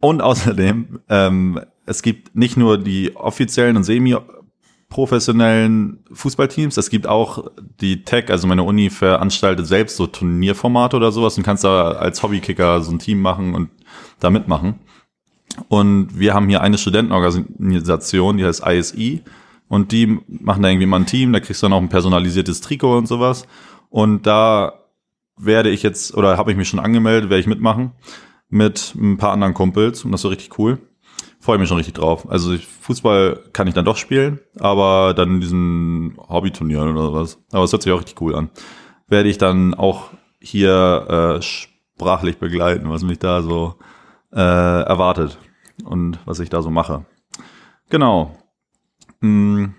Und 0.00 0.20
außerdem, 0.20 1.00
ähm, 1.08 1.60
es 1.86 2.02
gibt 2.02 2.34
nicht 2.34 2.56
nur 2.56 2.78
die 2.78 3.16
offiziellen 3.16 3.76
und 3.76 3.84
semi 3.84 4.16
professionellen 4.88 6.00
Fußballteams. 6.12 6.76
Es 6.76 6.90
gibt 6.90 7.06
auch 7.06 7.50
die 7.80 8.04
Tech, 8.04 8.28
also 8.28 8.46
meine 8.46 8.62
Uni 8.62 8.90
veranstaltet 8.90 9.66
selbst 9.66 9.96
so 9.96 10.06
Turnierformate 10.06 10.96
oder 10.96 11.12
sowas 11.12 11.38
und 11.38 11.44
kannst 11.44 11.64
da 11.64 11.92
als 11.92 12.22
Hobbykicker 12.22 12.82
so 12.82 12.92
ein 12.92 12.98
Team 12.98 13.22
machen 13.22 13.54
und 13.54 13.70
da 14.20 14.28
mitmachen. 14.28 14.80
Und 15.68 16.18
wir 16.18 16.34
haben 16.34 16.48
hier 16.48 16.60
eine 16.60 16.76
Studentenorganisation, 16.76 18.36
die 18.36 18.44
heißt 18.44 18.66
ISI 18.66 19.22
und 19.68 19.92
die 19.92 20.18
machen 20.28 20.62
da 20.62 20.68
irgendwie 20.68 20.86
mal 20.86 21.00
ein 21.00 21.06
Team, 21.06 21.32
da 21.32 21.40
kriegst 21.40 21.62
du 21.62 21.66
dann 21.66 21.72
auch 21.72 21.80
ein 21.80 21.88
personalisiertes 21.88 22.60
Trikot 22.60 22.98
und 22.98 23.08
sowas. 23.08 23.46
Und 23.88 24.26
da 24.26 24.74
werde 25.36 25.70
ich 25.70 25.82
jetzt, 25.82 26.14
oder 26.14 26.36
habe 26.36 26.50
ich 26.50 26.56
mich 26.56 26.68
schon 26.68 26.80
angemeldet, 26.80 27.30
werde 27.30 27.40
ich 27.40 27.46
mitmachen 27.46 27.92
mit 28.48 28.94
ein 28.94 29.16
paar 29.16 29.32
anderen 29.32 29.54
Kumpels 29.54 30.04
und 30.04 30.12
das 30.12 30.18
ist 30.18 30.22
so 30.22 30.28
richtig 30.28 30.58
cool 30.58 30.78
freue 31.42 31.58
mich 31.58 31.68
schon 31.68 31.76
richtig 31.76 31.94
drauf. 31.94 32.30
Also 32.30 32.56
Fußball 32.56 33.50
kann 33.52 33.66
ich 33.66 33.74
dann 33.74 33.84
doch 33.84 33.96
spielen, 33.96 34.38
aber 34.60 35.12
dann 35.12 35.34
in 35.34 35.40
diesen 35.40 36.16
Hobbyturnieren 36.16 36.96
oder 36.96 37.12
was. 37.12 37.42
Aber 37.50 37.64
es 37.64 37.72
hört 37.72 37.82
sich 37.82 37.92
auch 37.92 37.98
richtig 37.98 38.20
cool 38.20 38.36
an. 38.36 38.50
Werde 39.08 39.28
ich 39.28 39.38
dann 39.38 39.74
auch 39.74 40.10
hier 40.40 41.40
äh, 41.40 41.42
sprachlich 41.42 42.38
begleiten, 42.38 42.88
was 42.88 43.02
mich 43.02 43.18
da 43.18 43.42
so 43.42 43.74
äh, 44.32 44.38
erwartet 44.38 45.36
und 45.84 46.20
was 46.24 46.38
ich 46.38 46.48
da 46.48 46.62
so 46.62 46.70
mache. 46.70 47.04
Genau. 47.90 48.38
Hm, 49.20 49.74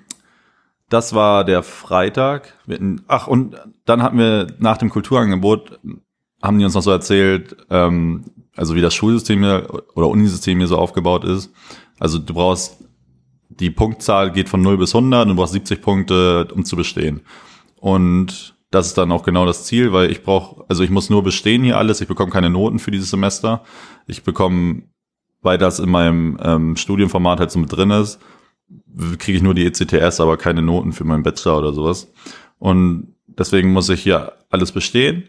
das 0.94 1.16
war 1.16 1.44
der 1.44 1.64
Freitag. 1.64 2.54
Ach, 3.08 3.26
und 3.28 3.56
dann 3.86 4.04
hatten 4.04 4.20
wir 4.20 4.48
nach 4.60 4.78
dem 4.78 4.92
Kulturangebot, 4.92 5.80
haben 6.42 6.60
die 6.60 6.66
uns 6.66 6.76
noch 6.76 6.84
so 6.84 6.92
erzählt, 6.92 7.58
ähm, 7.72 8.26
also 8.56 8.76
wie 8.76 8.82
das 8.82 8.94
Schulsystem 8.94 9.40
hier 9.40 9.68
oder 9.96 10.08
Unisystem 10.08 10.60
hier 10.60 10.68
so 10.68 10.78
aufgebaut 10.78 11.24
ist. 11.24 11.52
Also 11.98 12.20
du 12.20 12.36
brauchst, 12.36 12.78
die 13.50 13.72
Punktzahl 13.72 14.32
geht 14.32 14.50
von 14.50 14.62
0 14.62 14.78
bis 14.78 14.94
100 14.94 15.24
und 15.24 15.30
du 15.30 15.36
brauchst 15.36 15.54
70 15.54 15.82
Punkte, 15.82 16.48
um 16.54 16.64
zu 16.64 16.76
bestehen. 16.76 17.22
Und 17.80 18.56
das 18.70 18.86
ist 18.86 18.98
dann 18.98 19.12
auch 19.12 19.24
genau 19.24 19.48
das 19.48 19.66
Ziel, 19.66 19.94
weil 19.94 20.12
ich 20.12 20.22
brauche, 20.22 20.64
also 20.70 20.84
ich 20.84 20.92
muss 20.92 21.10
nur 21.10 21.24
bestehen 21.24 21.64
hier 21.64 21.78
alles, 21.78 22.02
ich 22.02 22.08
bekomme 22.08 22.32
keine 22.32 22.52
Noten 22.52 22.78
für 22.78 22.92
dieses 22.92 23.10
Semester. 23.10 23.64
Ich 24.06 24.24
bekomme, 24.24 24.84
weil 25.42 25.58
das 25.58 25.80
in 25.80 25.90
meinem 25.90 26.38
ähm, 26.40 26.76
Studienformat 26.76 27.40
halt 27.40 27.50
so 27.50 27.58
mit 27.58 27.72
drin 27.72 27.90
ist, 27.90 28.20
kriege 29.18 29.38
ich 29.38 29.44
nur 29.44 29.54
die 29.54 29.66
ECTS, 29.66 30.20
aber 30.20 30.38
keine 30.38 30.62
Noten 30.62 30.94
für 30.94 31.04
meinen 31.04 31.24
Bachelor 31.24 31.58
oder 31.58 31.74
sowas. 31.74 32.12
Und 32.60 33.16
deswegen 33.28 33.74
muss 33.74 33.90
ich 33.90 34.02
hier 34.02 34.34
alles 34.50 34.72
bestehen. 34.72 35.28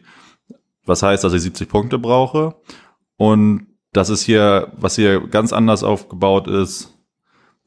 Was 0.85 1.03
heißt, 1.03 1.25
dass 1.25 1.33
ich 1.33 1.43
70 1.43 1.69
Punkte 1.69 1.99
brauche. 1.99 2.57
Und 3.17 3.67
das 3.93 4.11
ist 4.11 4.23
hier, 4.23 4.73
was 4.77 4.97
hier 4.97 5.21
ganz 5.29 5.53
anders 5.53 5.83
aufgebaut 5.83 6.49
ist, 6.49 6.93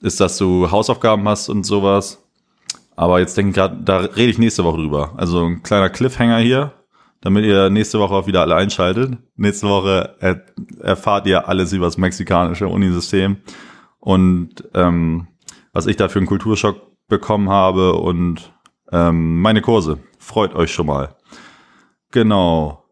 ist, 0.02 0.20
dass 0.20 0.38
du 0.38 0.70
Hausaufgaben 0.70 1.28
hast 1.28 1.50
und 1.50 1.64
sowas. 1.64 2.24
Aber 2.96 3.20
jetzt 3.20 3.38
denke 3.38 3.50
ich 3.50 3.56
gerade, 3.56 3.78
da 3.84 3.98
rede 3.98 4.32
ich 4.32 4.38
nächste 4.38 4.64
Woche 4.64 4.78
drüber. 4.78 5.14
Also 5.18 5.46
ein 5.46 5.64
kleiner 5.64 5.90
Cliffhanger 5.90 6.40
hier, 6.40 6.74
damit 7.22 7.46
ihr 7.46 7.70
nächste 7.70 8.00
Woche 8.00 8.14
auch 8.14 8.28
wieder 8.28 8.42
alle 8.42 8.56
einschaltet. 8.56 9.18
Nächste 9.36 9.68
Woche 9.68 10.16
er, 10.20 10.44
erfahrt 10.82 11.28
ihr 11.28 11.48
alles 11.48 11.74
über 11.74 11.86
das 11.86 11.98
mexikanische 11.98 12.68
Unisystem 12.68 13.38
und 14.00 14.64
ähm, 14.74 15.28
was 15.78 15.86
ich 15.86 15.96
da 15.96 16.10
für 16.10 16.18
einen 16.18 16.28
Kulturschock 16.28 16.82
bekommen 17.08 17.50
habe 17.50 17.94
und 17.94 18.52
ähm, 18.92 19.42
meine 19.42 19.62
Kurse. 19.62 20.00
Freut 20.18 20.56
euch 20.56 20.74
schon 20.74 20.88
mal. 20.88 21.16
Genau. 22.10 22.84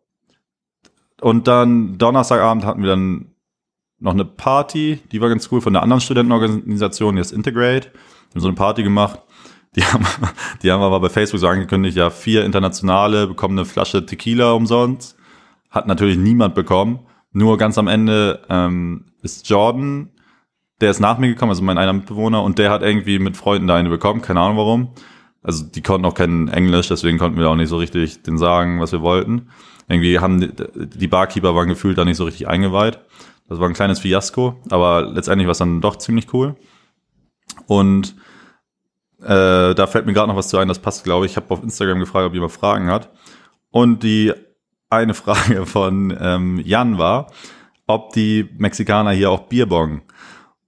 Und 1.19 1.47
dann 1.47 1.97
Donnerstagabend 1.97 2.63
hatten 2.63 2.83
wir 2.83 2.89
dann 2.91 3.31
noch 3.97 4.13
eine 4.13 4.23
Party, 4.23 4.99
die 5.11 5.19
war 5.19 5.29
ganz 5.29 5.51
cool 5.51 5.61
von 5.61 5.73
der 5.73 5.81
anderen 5.81 5.99
Studentenorganisation, 5.99 7.17
ist 7.17 7.31
Integrate. 7.31 7.91
Wir 7.91 8.35
haben 8.35 8.41
so 8.41 8.47
eine 8.49 8.55
Party 8.55 8.83
gemacht. 8.83 9.19
Die 9.75 9.83
haben, 9.83 10.05
die 10.61 10.71
haben 10.71 10.83
aber 10.83 10.99
bei 10.99 11.09
Facebook 11.09 11.39
so 11.39 11.47
angekündigt, 11.47 11.97
ja, 11.97 12.11
vier 12.11 12.45
Internationale 12.45 13.25
bekommen 13.25 13.57
eine 13.57 13.65
Flasche 13.65 14.05
Tequila 14.05 14.51
umsonst. 14.51 15.17
Hat 15.71 15.87
natürlich 15.87 16.19
niemand 16.19 16.53
bekommen. 16.53 16.99
Nur 17.31 17.57
ganz 17.57 17.79
am 17.79 17.87
Ende 17.87 18.43
ähm, 18.47 19.05
ist 19.23 19.49
Jordan 19.49 20.11
der 20.81 20.91
ist 20.91 20.99
nach 20.99 21.17
mir 21.17 21.27
gekommen, 21.27 21.51
also 21.51 21.63
mein 21.63 21.77
einer 21.77 21.93
Mitbewohner, 21.93 22.43
und 22.43 22.59
der 22.59 22.71
hat 22.71 22.81
irgendwie 22.81 23.19
mit 23.19 23.37
Freunden 23.37 23.67
da 23.67 23.75
eine 23.75 23.89
bekommen, 23.89 24.21
keine 24.21 24.41
Ahnung 24.41 24.57
warum. 24.57 24.89
Also 25.41 25.63
die 25.63 25.81
konnten 25.81 26.05
auch 26.05 26.15
kein 26.15 26.47
Englisch, 26.47 26.87
deswegen 26.87 27.17
konnten 27.17 27.39
wir 27.39 27.49
auch 27.49 27.55
nicht 27.55 27.69
so 27.69 27.77
richtig 27.77 28.23
den 28.23 28.37
sagen, 28.37 28.81
was 28.81 28.91
wir 28.91 29.01
wollten. 29.01 29.49
Irgendwie 29.87 30.19
haben 30.19 30.41
die, 30.41 30.49
die 30.75 31.07
Barkeeper 31.07 31.53
waren 31.55 31.67
gefühlt 31.67 31.97
da 31.97 32.05
nicht 32.05 32.17
so 32.17 32.25
richtig 32.25 32.47
eingeweiht. 32.47 32.99
Das 33.47 33.59
war 33.59 33.67
ein 33.67 33.75
kleines 33.75 33.99
Fiasko, 33.99 34.59
aber 34.71 35.03
letztendlich 35.03 35.45
war 35.45 35.51
es 35.51 35.59
dann 35.59 35.81
doch 35.81 35.97
ziemlich 35.97 36.33
cool. 36.33 36.55
Und 37.67 38.15
äh, 39.21 39.75
da 39.75 39.87
fällt 39.87 40.07
mir 40.07 40.13
gerade 40.13 40.29
noch 40.29 40.35
was 40.35 40.49
zu 40.49 40.57
ein, 40.57 40.67
das 40.67 40.79
passt, 40.79 41.03
glaube 41.03 41.25
ich. 41.25 41.33
Ich 41.33 41.37
habe 41.37 41.49
auf 41.49 41.63
Instagram 41.63 41.99
gefragt, 41.99 42.25
ob 42.25 42.33
jemand 42.33 42.51
Fragen 42.51 42.89
hat. 42.89 43.11
Und 43.69 44.03
die 44.03 44.33
eine 44.89 45.13
Frage 45.15 45.65
von 45.65 46.15
ähm, 46.19 46.59
Jan 46.63 46.97
war, 46.97 47.31
ob 47.87 48.13
die 48.13 48.49
Mexikaner 48.57 49.11
hier 49.11 49.29
auch 49.29 49.41
Bier 49.41 49.67
bongen. 49.67 50.01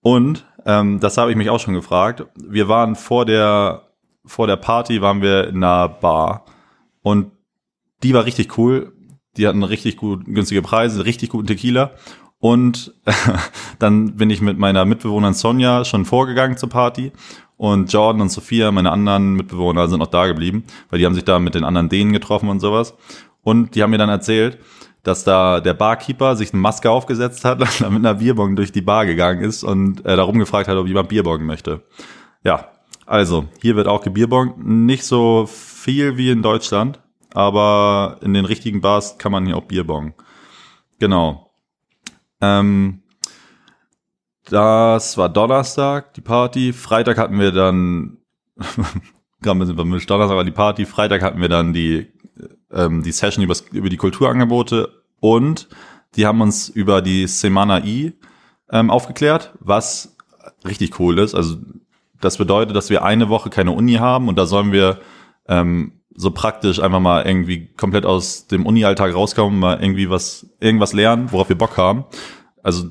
Und 0.07 0.45
ähm, 0.65 1.01
das 1.01 1.17
habe 1.17 1.31
ich 1.31 1.37
mich 1.37 1.49
auch 1.49 1.59
schon 1.59 1.73
gefragt. 1.73 2.25
Wir 2.41 2.69
waren 2.69 2.95
vor 2.95 3.25
der, 3.25 3.89
vor 4.25 4.47
der 4.47 4.55
Party, 4.55 5.01
waren 5.01 5.21
wir 5.21 5.49
in 5.49 5.57
einer 5.57 5.89
Bar 5.89 6.45
und 7.01 7.31
die 8.03 8.13
war 8.13 8.23
richtig 8.23 8.57
cool. 8.57 8.93
Die 9.35 9.45
hatten 9.45 9.63
richtig 9.63 9.97
gut 9.97 10.23
günstige 10.23 10.61
Preise, 10.61 11.03
richtig 11.03 11.31
guten 11.31 11.47
Tequila. 11.47 11.91
Und 12.39 12.93
dann 13.79 14.15
bin 14.15 14.29
ich 14.29 14.39
mit 14.39 14.57
meiner 14.57 14.85
Mitbewohnerin 14.85 15.33
Sonja 15.33 15.83
schon 15.83 16.05
vorgegangen 16.05 16.55
zur 16.55 16.69
Party. 16.69 17.11
Und 17.57 17.91
Jordan 17.91 18.21
und 18.21 18.29
Sophia, 18.29 18.71
meine 18.71 18.93
anderen 18.93 19.33
Mitbewohner, 19.33 19.89
sind 19.89 19.99
noch 19.99 20.07
da 20.07 20.25
geblieben, 20.27 20.63
weil 20.89 20.99
die 20.99 21.05
haben 21.05 21.15
sich 21.15 21.25
da 21.25 21.37
mit 21.37 21.53
den 21.53 21.65
anderen 21.65 21.89
Dänen 21.89 22.13
getroffen 22.13 22.47
und 22.47 22.61
sowas. 22.61 22.95
Und 23.43 23.75
die 23.75 23.83
haben 23.83 23.91
mir 23.91 23.97
dann 23.97 24.07
erzählt, 24.07 24.57
dass 25.07 25.23
da 25.23 25.61
der 25.61 25.73
Barkeeper 25.73 26.35
sich 26.35 26.51
eine 26.51 26.61
Maske 26.61 26.91
aufgesetzt 26.91 27.45
hat 27.45 27.61
und 27.61 27.81
dann 27.81 27.93
mit 27.93 28.05
einer 28.05 28.15
Bierbong 28.15 28.57
durch 28.57 28.73
die 28.73 28.81
Bar 28.81 29.05
gegangen 29.05 29.41
ist 29.41 29.63
und 29.63 30.05
äh, 30.05 30.17
darum 30.17 30.37
gefragt 30.37 30.67
hat, 30.67 30.75
ob 30.75 30.85
jemand 30.85 31.07
Bierbong 31.07 31.45
möchte. 31.45 31.81
Ja, 32.43 32.71
also 33.05 33.45
hier 33.61 33.77
wird 33.77 33.87
auch 33.87 34.03
gebierbong. 34.03 34.55
Nicht 34.57 35.05
so 35.05 35.45
viel 35.47 36.17
wie 36.17 36.29
in 36.29 36.41
Deutschland, 36.41 36.99
aber 37.33 38.17
in 38.21 38.33
den 38.33 38.43
richtigen 38.43 38.81
Bars 38.81 39.17
kann 39.17 39.31
man 39.31 39.45
hier 39.45 39.55
auch 39.55 39.63
Bierbong. 39.63 40.13
Genau. 40.99 41.53
Ähm, 42.41 43.01
das 44.49 45.17
war 45.17 45.29
Donnerstag, 45.29 46.15
die 46.15 46.21
Party. 46.21 46.73
Freitag 46.73 47.17
hatten 47.17 47.39
wir 47.39 47.53
dann, 47.53 48.17
gerade 49.41 49.57
ein 49.57 49.59
bisschen 49.59 49.75
vermischt, 49.75 50.09
Donnerstag 50.09 50.35
war 50.35 50.43
die 50.43 50.51
Party. 50.51 50.85
Freitag 50.85 51.21
hatten 51.21 51.39
wir 51.39 51.49
dann 51.49 51.71
die, 51.71 52.11
ähm, 52.73 53.03
die 53.03 53.13
Session 53.13 53.45
über, 53.45 53.55
über 53.71 53.87
die 53.87 53.97
Kulturangebote 53.97 54.96
und 55.19 55.67
die 56.15 56.25
haben 56.25 56.41
uns 56.41 56.69
über 56.69 57.01
die 57.01 57.27
Semana 57.27 57.83
I 57.83 58.13
ähm, 58.71 58.89
aufgeklärt, 58.89 59.53
was 59.59 60.15
richtig 60.65 60.99
cool 60.99 61.19
ist. 61.19 61.35
Also 61.35 61.57
das 62.21 62.37
bedeutet, 62.37 62.75
dass 62.75 62.89
wir 62.89 63.03
eine 63.03 63.29
Woche 63.29 63.49
keine 63.49 63.71
Uni 63.71 63.93
haben 63.93 64.27
und 64.27 64.37
da 64.37 64.45
sollen 64.45 64.71
wir 64.71 64.99
ähm, 65.47 65.93
so 66.15 66.31
praktisch 66.31 66.79
einfach 66.79 66.99
mal 66.99 67.25
irgendwie 67.25 67.67
komplett 67.77 68.05
aus 68.05 68.47
dem 68.47 68.65
Uni-Alltag 68.65 69.13
rauskommen, 69.13 69.59
mal 69.59 69.79
irgendwie 69.79 70.09
was, 70.09 70.47
irgendwas 70.59 70.93
lernen, 70.93 71.31
worauf 71.31 71.49
wir 71.49 71.57
Bock 71.57 71.77
haben. 71.77 72.05
Also 72.63 72.89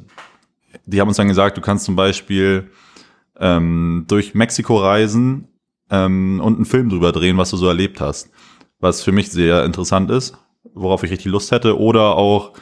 die 0.86 1.00
haben 1.00 1.08
uns 1.08 1.16
dann 1.16 1.26
gesagt, 1.26 1.56
du 1.56 1.60
kannst 1.60 1.84
zum 1.84 1.96
Beispiel 1.96 2.70
ähm, 3.38 4.04
durch 4.06 4.34
Mexiko 4.34 4.76
reisen 4.76 5.48
ähm, 5.90 6.40
und 6.42 6.54
einen 6.56 6.64
Film 6.66 6.88
drüber 6.88 7.10
drehen, 7.10 7.36
was 7.36 7.50
du 7.50 7.56
so 7.56 7.66
erlebt 7.66 8.00
hast. 8.00 8.30
Was 8.78 9.02
für 9.02 9.12
mich 9.12 9.30
sehr 9.30 9.64
interessant 9.64 10.10
ist, 10.10 10.38
worauf 10.76 11.02
ich 11.02 11.10
richtig 11.10 11.32
Lust 11.32 11.50
hätte. 11.50 11.78
Oder 11.78 12.16
auch, 12.16 12.52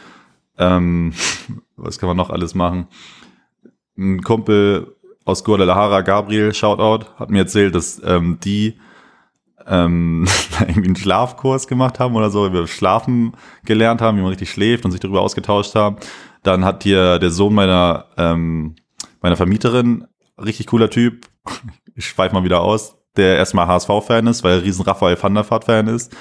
ähm, 0.59 1.13
was 1.77 1.99
kann 1.99 2.07
man 2.07 2.17
noch 2.17 2.31
alles 2.31 2.55
machen? 2.55 2.87
Ein 3.99 4.23
Kumpel 4.23 4.97
aus 5.25 5.45
Guadalajara, 5.45 6.03
Gabriel, 6.03 6.55
Shoutout, 6.55 7.07
hat 7.17 7.31
mir 7.31 7.41
erzählt, 7.41 7.75
dass 7.75 8.01
ähm, 8.05 8.39
die 8.43 8.79
ähm, 9.67 10.27
irgendwie 10.61 10.89
einen 10.89 10.97
Schlafkurs 10.97 11.67
gemacht 11.67 11.99
haben 11.99 12.17
oder 12.17 12.31
so, 12.31 12.47
über 12.47 12.67
Schlafen 12.67 13.33
gelernt 13.65 14.01
haben, 14.01 14.19
wie 14.19 14.23
man 14.23 14.31
richtig 14.31 14.51
schläft 14.51 14.85
und 14.85 14.91
sich 14.91 15.01
darüber 15.01 15.23
ausgetauscht 15.23 15.75
haben. 15.75 15.97
Dann 16.43 16.65
hat 16.65 16.83
hier 16.83 17.19
der 17.19 17.31
Sohn 17.31 17.55
meiner, 17.55 18.07
ähm, 18.17 18.77
meiner 19.23 19.37
Vermieterin, 19.37 20.07
richtig 20.39 20.67
cooler 20.67 20.91
Typ, 20.91 21.27
ich 21.95 22.07
schweife 22.07 22.35
mal 22.35 22.45
wieder 22.45 22.61
aus, 22.61 22.97
der 23.17 23.37
erstmal 23.37 23.67
HSV-Fan 23.67 24.27
ist, 24.27 24.45
weil 24.45 24.59
er 24.59 24.65
riesen 24.65 24.85
Raphael 24.85 25.21
van 25.21 25.35
der 25.35 25.49
Vaart-Fan 25.49 25.87
ist. 25.89 26.15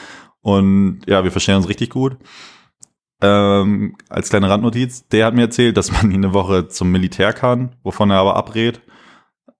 Und 0.43 1.01
ja, 1.08 1.23
wir 1.23 1.32
verstehen 1.32 1.56
uns 1.56 1.69
richtig 1.69 1.89
gut. 1.89 2.17
Ähm, 3.21 3.95
als 4.10 4.29
kleine 4.29 4.49
Randnotiz, 4.49 5.08
der 5.08 5.25
hat 5.25 5.34
mir 5.34 5.43
erzählt, 5.43 5.77
dass 5.77 5.91
man 5.91 6.13
eine 6.13 6.34
Woche 6.34 6.67
zum 6.67 6.91
Militär 6.91 7.34
kann, 7.34 7.75
wovon 7.82 8.12
er 8.12 8.17
aber 8.17 8.36
abrät. 8.36 8.82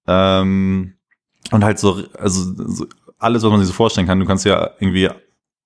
Ähm, 0.06 0.96
und 1.52 1.64
halt 1.64 1.80
so, 1.80 2.04
also 2.20 2.68
so 2.68 2.86
alles, 3.18 3.44
was 3.44 3.50
man 3.50 3.60
sich 3.60 3.70
so 3.70 3.74
vorstellen 3.74 4.06
kann. 4.06 4.20
Du 4.20 4.26
kannst 4.26 4.46
ja 4.46 4.72
irgendwie 4.80 5.10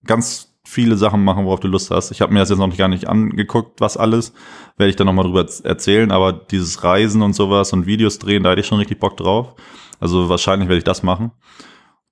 ganz 0.06 0.56
viele 0.64 0.96
Sachen 0.98 1.24
machen, 1.24 1.46
worauf 1.46 1.60
du 1.60 1.68
Lust 1.68 1.90
hast. 1.90 2.12
Ich 2.12 2.22
habe 2.22 2.34
mir 2.34 2.40
das 2.40 2.50
jetzt 2.50 2.60
noch 2.60 2.78
gar 2.78 2.88
nicht 2.88 3.08
angeguckt, 3.08 3.82
was 3.82 3.98
alles. 3.98 4.34
Werde 4.78 4.90
ich 4.90 4.96
dann 4.96 5.08
nochmal 5.08 5.26
drüber 5.26 5.48
erzählen. 5.64 6.12
Aber 6.12 6.34
dieses 6.34 6.84
Reisen 6.84 7.24
und 7.24 7.34
sowas 7.34 7.74
und 7.74 7.88
Videos 7.88 8.20
drehen, 8.20 8.44
da 8.44 8.52
hätte 8.52 8.62
ich 8.62 8.68
schon 8.68 8.78
richtig 8.78 9.00
Bock 9.00 9.18
drauf. 9.18 9.56
Also 10.00 10.30
wahrscheinlich 10.30 10.70
werde 10.70 10.80
ich 10.80 10.84
das 10.84 11.02
machen. 11.02 11.32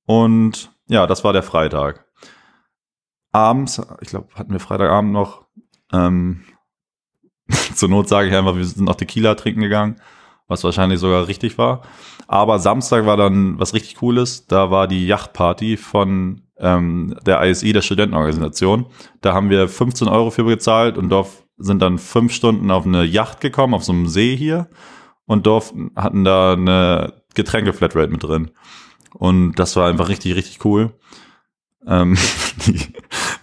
Und 0.07 0.71
ja, 0.87 1.05
das 1.05 1.23
war 1.23 1.33
der 1.33 1.43
Freitag. 1.43 2.04
Abends, 3.35 3.81
ich 3.99 4.07
glaube, 4.07 4.29
hatten 4.35 4.53
wir 4.53 4.61
Freitagabend 4.61 5.11
noch, 5.11 5.45
ähm, 5.91 6.45
zur 7.75 7.89
Not 7.89 8.07
sage 8.07 8.29
ich 8.29 8.35
einfach, 8.35 8.55
wir 8.55 8.63
sind 8.63 8.85
noch 8.85 8.95
Tequila 8.95 9.35
trinken 9.35 9.59
gegangen, 9.59 9.97
was 10.47 10.63
wahrscheinlich 10.63 11.01
sogar 11.01 11.27
richtig 11.27 11.57
war. 11.57 11.81
Aber 12.27 12.59
Samstag 12.59 13.05
war 13.05 13.17
dann 13.17 13.59
was 13.59 13.73
richtig 13.73 13.97
Cooles. 13.97 14.47
Da 14.47 14.71
war 14.71 14.87
die 14.87 15.05
Yachtparty 15.05 15.75
von 15.75 16.43
ähm, 16.57 17.17
der 17.25 17.43
ISI, 17.43 17.73
der 17.73 17.81
Studentenorganisation. 17.81 18.85
Da 19.19 19.33
haben 19.33 19.49
wir 19.49 19.67
15 19.67 20.07
Euro 20.07 20.31
für 20.31 20.45
gezahlt 20.45 20.97
und 20.97 21.09
dort 21.09 21.27
sind 21.57 21.81
dann 21.81 21.97
fünf 21.97 22.31
Stunden 22.31 22.71
auf 22.71 22.85
eine 22.85 23.03
Yacht 23.03 23.41
gekommen, 23.41 23.73
auf 23.73 23.83
so 23.83 23.91
einem 23.91 24.07
See 24.07 24.37
hier 24.37 24.69
und 25.25 25.45
durften, 25.45 25.91
hatten 25.97 26.23
da 26.23 26.53
eine 26.53 27.21
Getränke-Flatrate 27.33 28.13
mit 28.13 28.23
drin. 28.23 28.51
Und 29.13 29.55
das 29.55 29.75
war 29.75 29.89
einfach 29.89 30.07
richtig, 30.07 30.35
richtig 30.35 30.63
cool. 30.63 30.93
Ähm, 31.87 32.17
die, 32.65 32.79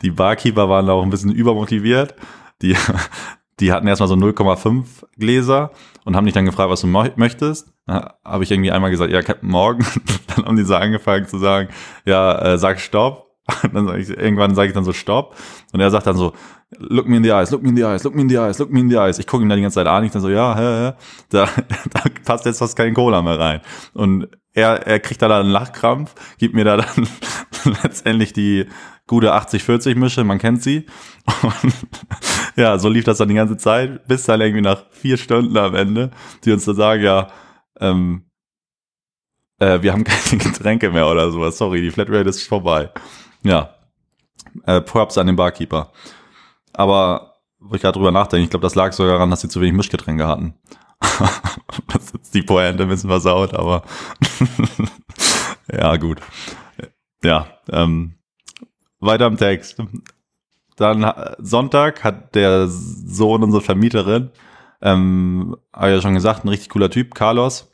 die 0.02 0.10
Barkeeper 0.10 0.68
waren 0.68 0.86
da 0.86 0.92
auch 0.92 1.02
ein 1.02 1.10
bisschen 1.10 1.32
übermotiviert. 1.32 2.14
Die, 2.62 2.76
die 3.60 3.72
hatten 3.72 3.86
erstmal 3.86 4.08
so 4.08 4.14
0,5 4.14 4.84
Gläser 5.16 5.70
und 6.04 6.16
haben 6.16 6.24
dich 6.24 6.34
dann 6.34 6.44
gefragt, 6.44 6.70
was 6.70 6.80
du 6.80 6.86
möchtest. 6.86 7.72
Habe 7.86 8.44
ich 8.44 8.50
irgendwie 8.50 8.72
einmal 8.72 8.90
gesagt, 8.90 9.12
ja, 9.12 9.22
Captain 9.22 9.48
Morgan. 9.48 9.86
dann 10.34 10.46
haben 10.46 10.56
die 10.56 10.64
so 10.64 10.74
angefangen 10.74 11.26
zu 11.26 11.38
sagen, 11.38 11.68
ja, 12.04 12.38
äh, 12.38 12.58
sag 12.58 12.80
Stopp. 12.80 13.28
Und 13.64 13.74
dann 13.74 13.86
sag 13.86 13.98
ich, 13.98 14.08
irgendwann 14.08 14.54
sage 14.54 14.68
ich 14.68 14.74
dann 14.74 14.84
so 14.84 14.92
Stopp. 14.92 15.36
Und 15.72 15.80
er 15.80 15.90
sagt 15.90 16.06
dann 16.06 16.16
so, 16.16 16.32
look 16.78 17.08
me 17.08 17.16
in 17.16 17.24
the 17.24 17.30
eyes, 17.30 17.50
look 17.50 17.62
me 17.62 17.68
in 17.68 17.76
the 17.76 17.82
eyes, 17.82 18.04
look 18.04 18.14
me 18.14 18.22
in 18.22 18.28
the 18.28 18.38
eyes, 18.38 18.58
look 18.58 18.70
me 18.70 18.80
in 18.80 18.88
the 18.88 18.96
eyes. 18.96 19.18
Ich 19.18 19.26
gucke 19.26 19.42
ihm 19.42 19.48
da 19.48 19.56
die 19.56 19.62
ganze 19.62 19.76
Zeit 19.76 19.86
an, 19.86 20.04
ich 20.04 20.12
dann 20.12 20.22
so, 20.22 20.28
ja, 20.28 20.56
hä, 20.56 20.60
hä. 20.60 20.92
Da, 21.28 21.48
da 21.90 22.02
passt 22.24 22.46
jetzt 22.46 22.58
fast 22.58 22.76
kein 22.76 22.94
Cola 22.94 23.22
mehr 23.22 23.38
rein. 23.38 23.60
Und 23.94 24.28
er, 24.54 24.86
er 24.86 25.00
kriegt 25.00 25.22
da 25.22 25.28
dann 25.28 25.42
einen 25.42 25.50
Lachkrampf, 25.50 26.14
gibt 26.38 26.54
mir 26.54 26.64
da 26.64 26.76
dann 26.76 27.08
letztendlich 27.82 28.32
die 28.32 28.66
gute 29.06 29.34
80-40-Mische, 29.34 30.24
man 30.24 30.38
kennt 30.38 30.62
sie. 30.62 30.86
Und 31.42 31.74
ja, 32.56 32.78
so 32.78 32.88
lief 32.88 33.04
das 33.04 33.18
dann 33.18 33.28
die 33.28 33.34
ganze 33.34 33.56
Zeit, 33.56 34.06
bis 34.06 34.24
dann 34.24 34.40
irgendwie 34.40 34.62
nach 34.62 34.84
vier 34.90 35.16
Stunden 35.16 35.56
am 35.56 35.74
Ende, 35.74 36.10
die 36.44 36.52
uns 36.52 36.64
dann 36.64 36.76
sagen, 36.76 37.02
ja, 37.02 37.28
ähm, 37.80 38.24
äh, 39.58 39.82
wir 39.82 39.92
haben 39.92 40.04
keine 40.04 40.42
Getränke 40.42 40.90
mehr 40.90 41.08
oder 41.08 41.30
sowas. 41.30 41.58
Sorry, 41.58 41.80
die 41.80 41.90
Flatrate 41.90 42.28
ist 42.28 42.46
vorbei. 42.46 42.90
Ja, 43.42 43.74
äh, 44.66 44.80
Props 44.80 45.18
an 45.18 45.26
den 45.26 45.36
Barkeeper. 45.36 45.92
Aber 46.72 47.36
wo 47.58 47.74
ich 47.74 47.82
gerade 47.82 47.96
drüber 47.96 48.10
nachdenke, 48.10 48.44
ich 48.44 48.50
glaube, 48.50 48.64
das 48.64 48.74
lag 48.74 48.92
sogar 48.92 49.14
daran, 49.14 49.30
dass 49.30 49.40
sie 49.40 49.48
zu 49.48 49.60
wenig 49.60 49.74
Mischgetränke 49.74 50.26
hatten. 50.26 50.54
das 51.92 52.10
ist 52.10 52.34
die 52.34 52.42
Pointe 52.42 52.82
ein 52.82 52.88
bisschen 52.88 53.10
versaut, 53.10 53.54
aber 53.54 53.82
ja, 55.72 55.96
gut. 55.96 56.20
Ja, 57.24 57.46
ähm, 57.70 58.14
weiter 59.00 59.26
im 59.26 59.36
Text. 59.36 59.76
Dann 60.76 61.02
äh, 61.02 61.36
Sonntag 61.38 62.02
hat 62.04 62.34
der 62.34 62.66
Sohn 62.68 63.42
unserer 63.42 63.62
Vermieterin, 63.62 64.30
ähm, 64.80 65.56
habe 65.72 65.90
ja 65.90 66.00
schon 66.00 66.14
gesagt, 66.14 66.44
ein 66.44 66.48
richtig 66.48 66.70
cooler 66.70 66.90
Typ, 66.90 67.14
Carlos, 67.14 67.72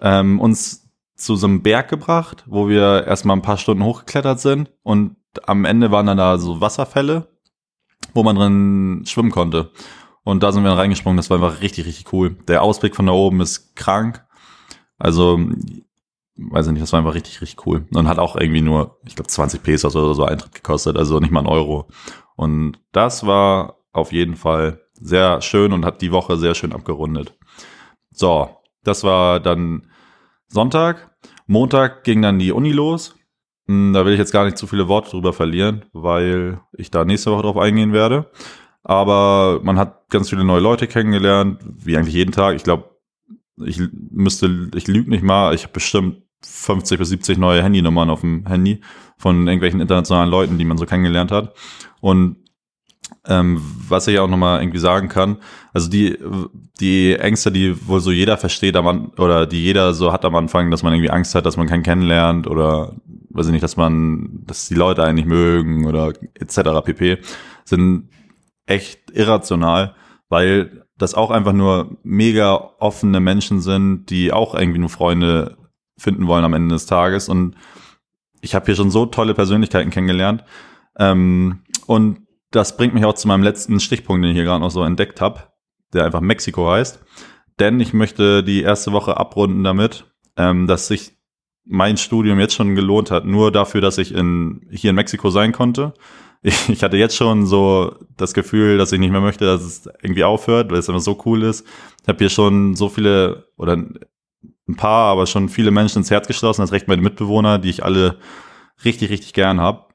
ähm, 0.00 0.40
uns 0.40 0.90
zu 1.16 1.36
so 1.36 1.46
einem 1.46 1.62
Berg 1.62 1.88
gebracht, 1.88 2.44
wo 2.46 2.68
wir 2.68 3.06
erstmal 3.06 3.36
ein 3.36 3.42
paar 3.42 3.58
Stunden 3.58 3.84
hochgeklettert 3.84 4.40
sind 4.40 4.70
und 4.82 5.16
am 5.46 5.64
Ende 5.64 5.90
waren 5.90 6.06
dann 6.06 6.16
da 6.16 6.38
so 6.38 6.60
Wasserfälle, 6.60 7.28
wo 8.12 8.22
man 8.22 8.36
drin 8.36 9.02
schwimmen 9.06 9.30
konnte. 9.30 9.70
Und 10.24 10.42
da 10.42 10.52
sind 10.52 10.62
wir 10.62 10.70
dann 10.70 10.78
reingesprungen, 10.78 11.16
das 11.16 11.30
war 11.30 11.36
einfach 11.42 11.60
richtig, 11.60 11.86
richtig 11.86 12.12
cool. 12.12 12.36
Der 12.48 12.62
Ausblick 12.62 12.96
von 12.96 13.06
da 13.06 13.12
oben 13.12 13.40
ist 13.40 13.76
krank. 13.76 14.24
Also, 14.98 15.38
weiß 16.36 16.66
ich 16.66 16.72
nicht, 16.72 16.82
das 16.82 16.92
war 16.92 17.00
einfach 17.00 17.14
richtig, 17.14 17.40
richtig 17.40 17.66
cool. 17.66 17.86
Und 17.94 18.08
hat 18.08 18.18
auch 18.18 18.36
irgendwie 18.36 18.60
nur, 18.60 18.98
ich 19.06 19.14
glaube, 19.16 19.28
20 19.28 19.62
Pesos 19.62 19.94
oder 19.96 20.14
so 20.14 20.24
Eintritt 20.24 20.54
gekostet, 20.54 20.96
also 20.96 21.20
nicht 21.20 21.30
mal 21.30 21.40
ein 21.40 21.46
Euro. 21.46 21.86
Und 22.36 22.78
das 22.92 23.26
war 23.26 23.78
auf 23.92 24.12
jeden 24.12 24.36
Fall 24.36 24.80
sehr 24.94 25.40
schön 25.40 25.72
und 25.72 25.84
hat 25.84 26.02
die 26.02 26.12
Woche 26.12 26.36
sehr 26.36 26.54
schön 26.54 26.72
abgerundet. 26.72 27.36
So, 28.10 28.48
Das 28.82 29.02
war 29.02 29.40
dann 29.40 29.90
Sonntag. 30.48 31.16
Montag 31.46 32.04
ging 32.04 32.22
dann 32.22 32.38
die 32.38 32.52
Uni 32.52 32.72
los. 32.72 33.16
Hm, 33.66 33.92
da 33.92 34.04
will 34.04 34.12
ich 34.12 34.18
jetzt 34.18 34.32
gar 34.32 34.44
nicht 34.44 34.58
zu 34.58 34.66
viele 34.66 34.88
Worte 34.88 35.10
drüber 35.10 35.32
verlieren, 35.32 35.84
weil 35.92 36.60
ich 36.76 36.90
da 36.90 37.04
nächste 37.04 37.30
Woche 37.32 37.42
drauf 37.42 37.56
eingehen 37.56 37.92
werde. 37.92 38.30
Aber 38.82 39.60
man 39.62 39.78
hat 39.78 40.10
ganz 40.10 40.28
viele 40.28 40.44
neue 40.44 40.60
Leute 40.60 40.86
kennengelernt, 40.86 41.60
wie 41.64 41.96
eigentlich 41.96 42.14
jeden 42.14 42.32
Tag. 42.32 42.56
Ich 42.56 42.64
glaube, 42.64 42.90
ich 43.56 43.80
müsste, 44.10 44.68
ich 44.74 44.86
lüge 44.86 45.10
nicht 45.10 45.22
mal, 45.22 45.54
ich 45.54 45.62
habe 45.62 45.72
bestimmt 45.72 46.23
50 46.44 46.98
bis 46.98 47.08
70 47.08 47.38
neue 47.38 47.62
Handynummern 47.62 48.10
auf 48.10 48.20
dem 48.20 48.46
Handy 48.46 48.80
von 49.16 49.46
irgendwelchen 49.46 49.80
internationalen 49.80 50.30
Leuten, 50.30 50.58
die 50.58 50.64
man 50.64 50.78
so 50.78 50.86
kennengelernt 50.86 51.30
hat. 51.30 51.54
Und 52.00 52.36
ähm, 53.26 53.60
was 53.88 54.06
ich 54.06 54.18
auch 54.18 54.28
nochmal 54.28 54.60
irgendwie 54.60 54.78
sagen 54.78 55.08
kann, 55.08 55.38
also 55.72 55.88
die, 55.88 56.18
die 56.80 57.14
Ängste, 57.14 57.52
die 57.52 57.86
wohl 57.86 58.00
so 58.00 58.10
jeder 58.10 58.36
versteht 58.36 58.76
am 58.76 59.12
oder 59.18 59.46
die 59.46 59.62
jeder 59.62 59.94
so 59.94 60.12
hat 60.12 60.24
am 60.24 60.34
Anfang, 60.36 60.70
dass 60.70 60.82
man 60.82 60.92
irgendwie 60.92 61.10
Angst 61.10 61.34
hat, 61.34 61.46
dass 61.46 61.56
man 61.56 61.66
keinen 61.66 61.82
kennenlernt 61.82 62.46
oder 62.46 62.94
weiß 63.30 63.46
ich 63.46 63.52
nicht, 63.52 63.64
dass 63.64 63.76
man, 63.76 64.42
dass 64.46 64.68
die 64.68 64.74
Leute 64.74 65.02
einen 65.04 65.16
nicht 65.16 65.26
mögen 65.28 65.86
oder 65.86 66.12
etc. 66.34 66.84
pp, 66.84 67.18
sind 67.64 68.08
echt 68.66 69.10
irrational, 69.10 69.94
weil 70.28 70.84
das 70.96 71.14
auch 71.14 71.30
einfach 71.30 71.52
nur 71.52 71.96
mega 72.02 72.54
offene 72.78 73.20
Menschen 73.20 73.60
sind, 73.60 74.06
die 74.10 74.32
auch 74.32 74.54
irgendwie 74.54 74.78
nur 74.78 74.88
Freunde 74.88 75.56
finden 75.96 76.26
wollen 76.26 76.44
am 76.44 76.54
Ende 76.54 76.74
des 76.74 76.86
Tages. 76.86 77.28
Und 77.28 77.56
ich 78.40 78.54
habe 78.54 78.66
hier 78.66 78.76
schon 78.76 78.90
so 78.90 79.06
tolle 79.06 79.34
Persönlichkeiten 79.34 79.90
kennengelernt. 79.90 80.44
Ähm, 80.98 81.62
und 81.86 82.20
das 82.50 82.76
bringt 82.76 82.94
mich 82.94 83.04
auch 83.04 83.14
zu 83.14 83.28
meinem 83.28 83.42
letzten 83.42 83.80
Stichpunkt, 83.80 84.22
den 84.22 84.30
ich 84.30 84.36
hier 84.36 84.44
gerade 84.44 84.60
noch 84.60 84.70
so 84.70 84.82
entdeckt 84.84 85.20
habe, 85.20 85.44
der 85.92 86.04
einfach 86.04 86.20
Mexiko 86.20 86.70
heißt. 86.70 87.00
Denn 87.58 87.80
ich 87.80 87.92
möchte 87.92 88.42
die 88.42 88.62
erste 88.62 88.92
Woche 88.92 89.16
abrunden 89.16 89.64
damit, 89.64 90.04
ähm, 90.36 90.66
dass 90.66 90.88
sich 90.88 91.16
mein 91.64 91.96
Studium 91.96 92.38
jetzt 92.38 92.54
schon 92.54 92.74
gelohnt 92.74 93.10
hat, 93.10 93.24
nur 93.24 93.50
dafür, 93.50 93.80
dass 93.80 93.98
ich 93.98 94.14
in, 94.14 94.66
hier 94.70 94.90
in 94.90 94.96
Mexiko 94.96 95.30
sein 95.30 95.52
konnte. 95.52 95.94
Ich, 96.42 96.68
ich 96.68 96.82
hatte 96.82 96.98
jetzt 96.98 97.16
schon 97.16 97.46
so 97.46 97.96
das 98.16 98.34
Gefühl, 98.34 98.76
dass 98.76 98.92
ich 98.92 99.00
nicht 99.00 99.12
mehr 99.12 99.22
möchte, 99.22 99.46
dass 99.46 99.62
es 99.62 99.88
irgendwie 100.02 100.24
aufhört, 100.24 100.70
weil 100.70 100.78
es 100.78 100.88
immer 100.88 101.00
so 101.00 101.20
cool 101.24 101.42
ist. 101.42 101.66
Ich 102.02 102.08
habe 102.08 102.18
hier 102.18 102.28
schon 102.28 102.76
so 102.76 102.90
viele 102.90 103.48
oder 103.56 103.82
ein 104.68 104.76
paar, 104.76 105.10
aber 105.10 105.26
schon 105.26 105.48
viele 105.48 105.70
Menschen 105.70 105.98
ins 105.98 106.10
Herz 106.10 106.26
geschlossen, 106.26 106.62
das 106.62 106.72
recht 106.72 106.88
meine 106.88 107.02
Mitbewohner, 107.02 107.58
die 107.58 107.70
ich 107.70 107.84
alle 107.84 108.18
richtig, 108.84 109.10
richtig 109.10 109.34
gern 109.34 109.60
habe. 109.60 109.86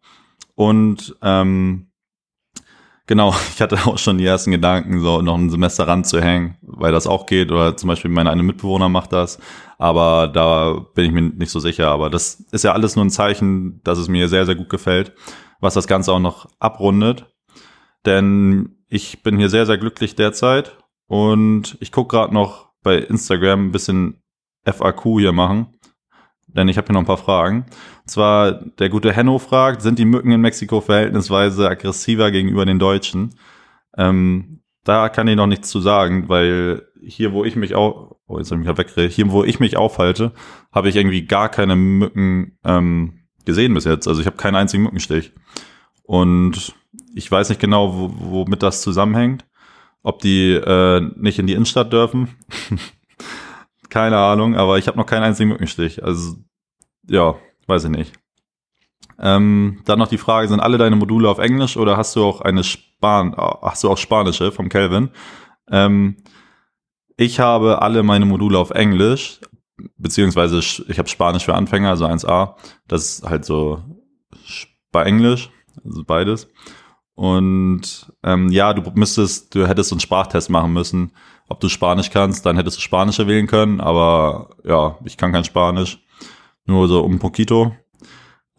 Und 0.55 1.15
ähm, 1.21 1.89
genau, 3.07 3.33
ich 3.53 3.61
hatte 3.61 3.77
auch 3.85 3.97
schon 3.97 4.17
die 4.17 4.25
ersten 4.25 4.51
Gedanken, 4.51 5.01
so 5.01 5.21
noch 5.21 5.37
ein 5.37 5.49
Semester 5.49 5.87
ranzuhängen, 5.87 6.57
weil 6.61 6.91
das 6.91 7.07
auch 7.07 7.25
geht. 7.25 7.51
Oder 7.51 7.75
zum 7.77 7.87
Beispiel 7.87 8.11
meine 8.11 8.29
eine 8.29 8.43
Mitbewohner 8.43 8.89
macht 8.89 9.13
das. 9.13 9.39
Aber 9.77 10.27
da 10.27 10.85
bin 10.93 11.05
ich 11.05 11.11
mir 11.11 11.21
nicht 11.21 11.51
so 11.51 11.59
sicher. 11.59 11.89
Aber 11.89 12.09
das 12.09 12.45
ist 12.51 12.63
ja 12.63 12.73
alles 12.73 12.95
nur 12.95 13.05
ein 13.05 13.09
Zeichen, 13.09 13.81
dass 13.83 13.97
es 13.97 14.07
mir 14.07 14.29
sehr, 14.29 14.45
sehr 14.45 14.55
gut 14.55 14.69
gefällt, 14.69 15.13
was 15.59 15.73
das 15.73 15.87
Ganze 15.87 16.13
auch 16.13 16.19
noch 16.19 16.47
abrundet. 16.59 17.25
Denn 18.05 18.77
ich 18.87 19.23
bin 19.23 19.37
hier 19.37 19.49
sehr, 19.49 19.65
sehr 19.65 19.77
glücklich 19.77 20.15
derzeit. 20.15 20.77
Und 21.07 21.77
ich 21.79 21.91
gucke 21.91 22.15
gerade 22.15 22.33
noch 22.33 22.69
bei 22.83 22.97
Instagram 22.97 23.67
ein 23.67 23.71
bisschen 23.71 24.21
FAQ 24.65 25.19
hier 25.19 25.31
machen, 25.31 25.67
denn 26.47 26.67
ich 26.67 26.77
habe 26.77 26.87
hier 26.87 26.93
noch 26.93 27.01
ein 27.01 27.05
paar 27.05 27.17
Fragen. 27.17 27.65
Und 28.01 28.09
zwar 28.09 28.51
der 28.51 28.89
gute 28.89 29.13
Henno 29.13 29.39
fragt, 29.39 29.81
sind 29.81 29.99
die 29.99 30.05
Mücken 30.05 30.31
in 30.31 30.41
Mexiko 30.41 30.81
verhältnisweise 30.81 31.69
aggressiver 31.69 32.31
gegenüber 32.31 32.65
den 32.65 32.79
Deutschen? 32.79 33.35
Ähm, 33.97 34.61
da 34.83 35.09
kann 35.09 35.27
ich 35.27 35.35
noch 35.35 35.47
nichts 35.47 35.69
zu 35.69 35.81
sagen, 35.81 36.29
weil 36.29 36.87
hier, 37.01 37.33
wo 37.33 37.43
ich 37.43 37.55
mich 37.55 37.75
auch, 37.75 38.17
oh, 38.27 38.37
jetzt 38.37 38.51
habe 38.51 38.83
ich 38.83 38.95
mich 38.95 39.15
hier, 39.15 39.31
wo 39.31 39.43
ich 39.43 39.59
mich 39.59 39.77
aufhalte, 39.77 40.33
habe 40.71 40.89
ich 40.89 40.95
irgendwie 40.95 41.25
gar 41.25 41.49
keine 41.49 41.75
Mücken 41.75 42.57
ähm, 42.63 43.19
gesehen 43.45 43.73
bis 43.73 43.85
jetzt. 43.85 44.07
Also 44.07 44.21
ich 44.21 44.27
habe 44.27 44.37
keinen 44.37 44.55
einzigen 44.55 44.83
Mückenstich. 44.83 45.33
Und 46.03 46.73
ich 47.13 47.31
weiß 47.31 47.49
nicht 47.49 47.61
genau, 47.61 48.11
womit 48.17 48.63
das 48.63 48.81
zusammenhängt. 48.81 49.45
Ob 50.01 50.19
die 50.19 50.53
äh, 50.53 51.01
nicht 51.15 51.39
in 51.39 51.47
die 51.47 51.53
Innenstadt 51.53 51.91
dürfen. 51.91 52.29
Keine 53.89 54.17
Ahnung, 54.17 54.55
aber 54.55 54.77
ich 54.77 54.87
habe 54.87 54.97
noch 54.97 55.05
keinen 55.05 55.23
einzigen 55.23 55.49
Mückenstich. 55.49 56.03
Also, 56.03 56.35
ja, 57.07 57.35
weiß 57.67 57.85
ich 57.85 57.89
nicht. 57.89 58.13
Ähm, 59.19 59.81
dann 59.85 59.99
noch 59.99 60.07
die 60.07 60.17
Frage, 60.17 60.47
sind 60.47 60.59
alle 60.59 60.77
deine 60.77 60.95
Module 60.95 61.29
auf 61.29 61.39
Englisch 61.39 61.75
oder 61.75 61.97
hast 61.97 62.15
du 62.15 62.23
auch 62.23 62.41
eine 62.41 62.63
Span 62.63 63.35
hast 63.35 63.83
du 63.83 63.89
auch 63.89 63.97
spanische 63.97 64.51
vom 64.51 64.69
Kelvin? 64.69 65.09
Ähm, 65.69 66.17
ich 67.17 67.39
habe 67.39 67.81
alle 67.81 68.03
meine 68.03 68.25
Module 68.25 68.57
auf 68.57 68.69
Englisch, 68.69 69.41
beziehungsweise 69.97 70.59
ich 70.59 70.97
habe 70.97 71.09
Spanisch 71.09 71.45
für 71.45 71.53
Anfänger, 71.53 71.89
also 71.89 72.05
1a. 72.05 72.55
Das 72.87 73.03
ist 73.05 73.23
halt 73.23 73.43
so 73.43 73.83
bei 74.91 75.03
Englisch, 75.03 75.49
also 75.83 76.03
beides. 76.05 76.47
Und 77.15 78.13
ähm, 78.23 78.49
ja, 78.49 78.73
du 78.73 78.89
müsstest, 78.95 79.53
du 79.53 79.67
hättest 79.67 79.91
einen 79.91 79.99
Sprachtest 79.99 80.49
machen 80.49 80.71
müssen 80.71 81.11
ob 81.49 81.59
du 81.59 81.67
Spanisch 81.67 82.11
kannst, 82.11 82.45
dann 82.45 82.55
hättest 82.55 82.77
du 82.77 82.81
Spanische 82.81 83.27
wählen 83.27 83.47
können, 83.47 83.81
aber 83.81 84.51
ja, 84.63 84.97
ich 85.03 85.17
kann 85.17 85.33
kein 85.33 85.43
Spanisch. 85.43 85.99
Nur 86.65 86.87
so 86.87 87.03
un 87.03 87.17
poquito. 87.17 87.75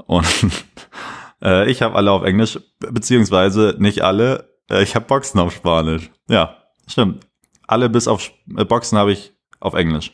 Und 0.07 0.26
äh, 1.42 1.70
ich 1.70 1.83
habe 1.83 1.94
alle 1.94 2.11
auf 2.11 2.24
Englisch, 2.24 2.59
beziehungsweise 2.81 3.76
nicht 3.79 4.03
alle. 4.03 4.57
Äh, 4.68 4.83
ich 4.83 4.96
habe 4.96 5.07
Boxen 5.07 5.38
auf 5.38 5.53
Spanisch. 5.53 6.11
Ja, 6.29 6.57
stimmt. 6.88 7.26
Alle 7.68 7.88
bis 7.88 8.09
auf 8.09 8.33
äh, 8.57 8.64
Boxen 8.64 8.98
habe 8.98 9.12
ich 9.12 9.33
auf 9.61 9.74
Englisch. 9.74 10.11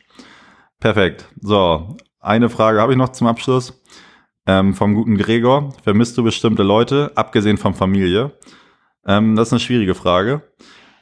Perfekt. 0.78 1.26
So, 1.40 1.96
eine 2.20 2.50
Frage 2.50 2.80
habe 2.80 2.92
ich 2.92 2.98
noch 2.98 3.10
zum 3.10 3.26
Abschluss. 3.26 3.82
Ähm, 4.46 4.74
vom 4.74 4.94
guten 4.94 5.16
Gregor. 5.16 5.72
Vermisst 5.82 6.18
du 6.18 6.22
bestimmte 6.22 6.62
Leute, 6.62 7.10
abgesehen 7.14 7.56
von 7.56 7.74
Familie? 7.74 8.32
Ähm, 9.06 9.34
das 9.34 9.48
ist 9.48 9.52
eine 9.54 9.60
schwierige 9.60 9.94
Frage. 9.94 10.42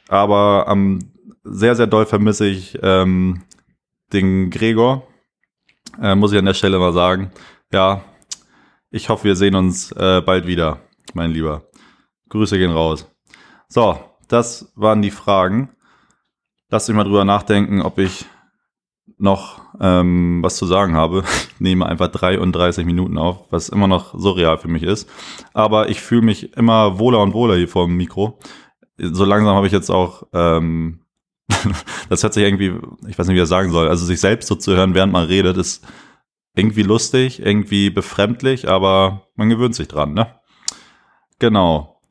Aber 0.07 0.67
am 0.67 0.99
sehr, 1.43 1.75
sehr 1.75 1.87
doll 1.87 2.05
vermisse 2.05 2.47
ich 2.47 2.77
ähm, 2.81 3.43
den 4.13 4.49
Gregor. 4.49 5.07
Äh, 6.01 6.15
muss 6.15 6.31
ich 6.31 6.39
an 6.39 6.45
der 6.45 6.53
Stelle 6.53 6.79
mal 6.79 6.93
sagen. 6.93 7.31
Ja, 7.71 8.03
ich 8.91 9.09
hoffe, 9.09 9.25
wir 9.25 9.35
sehen 9.35 9.55
uns 9.55 9.91
äh, 9.91 10.21
bald 10.21 10.47
wieder, 10.47 10.79
mein 11.13 11.31
Lieber. 11.31 11.63
Grüße 12.29 12.57
gehen 12.57 12.71
raus. 12.71 13.11
So, 13.67 13.99
das 14.27 14.71
waren 14.75 15.01
die 15.01 15.11
Fragen. 15.11 15.69
Lasst 16.69 16.87
mich 16.87 16.95
mal 16.95 17.03
drüber 17.03 17.25
nachdenken, 17.25 17.81
ob 17.81 17.99
ich 17.99 18.25
noch 19.17 19.61
ähm, 19.79 20.39
was 20.41 20.57
zu 20.57 20.65
sagen 20.65 20.95
habe. 20.95 21.23
Ich 21.25 21.55
nehme 21.59 21.85
einfach 21.85 22.07
33 22.07 22.85
Minuten 22.85 23.17
auf, 23.17 23.45
was 23.51 23.69
immer 23.69 23.87
noch 23.87 24.17
surreal 24.17 24.57
für 24.57 24.67
mich 24.67 24.83
ist. 24.83 25.09
Aber 25.53 25.89
ich 25.89 26.01
fühle 26.01 26.23
mich 26.23 26.55
immer 26.57 26.99
wohler 26.99 27.21
und 27.21 27.33
wohler 27.33 27.55
hier 27.55 27.67
vor 27.67 27.85
dem 27.85 27.97
Mikro. 27.97 28.39
So 28.97 29.25
langsam 29.25 29.55
habe 29.55 29.67
ich 29.67 29.73
jetzt 29.73 29.89
auch 29.89 30.23
ähm, 30.33 31.04
das 32.09 32.23
hört 32.23 32.33
sich 32.33 32.43
irgendwie, 32.43 32.73
ich 33.07 33.17
weiß 33.17 33.27
nicht, 33.27 33.35
wie 33.35 33.41
er 33.41 33.45
sagen 33.45 33.71
soll. 33.71 33.87
Also 33.87 34.05
sich 34.05 34.19
selbst 34.19 34.47
so 34.47 34.55
zu 34.55 34.75
hören, 34.75 34.93
während 34.93 35.13
man 35.13 35.25
redet, 35.25 35.57
ist 35.57 35.85
irgendwie 36.55 36.83
lustig, 36.83 37.41
irgendwie 37.41 37.89
befremdlich, 37.89 38.67
aber 38.69 39.27
man 39.35 39.49
gewöhnt 39.49 39.75
sich 39.75 39.87
dran, 39.87 40.13
ne? 40.13 40.39
Genau. 41.39 42.01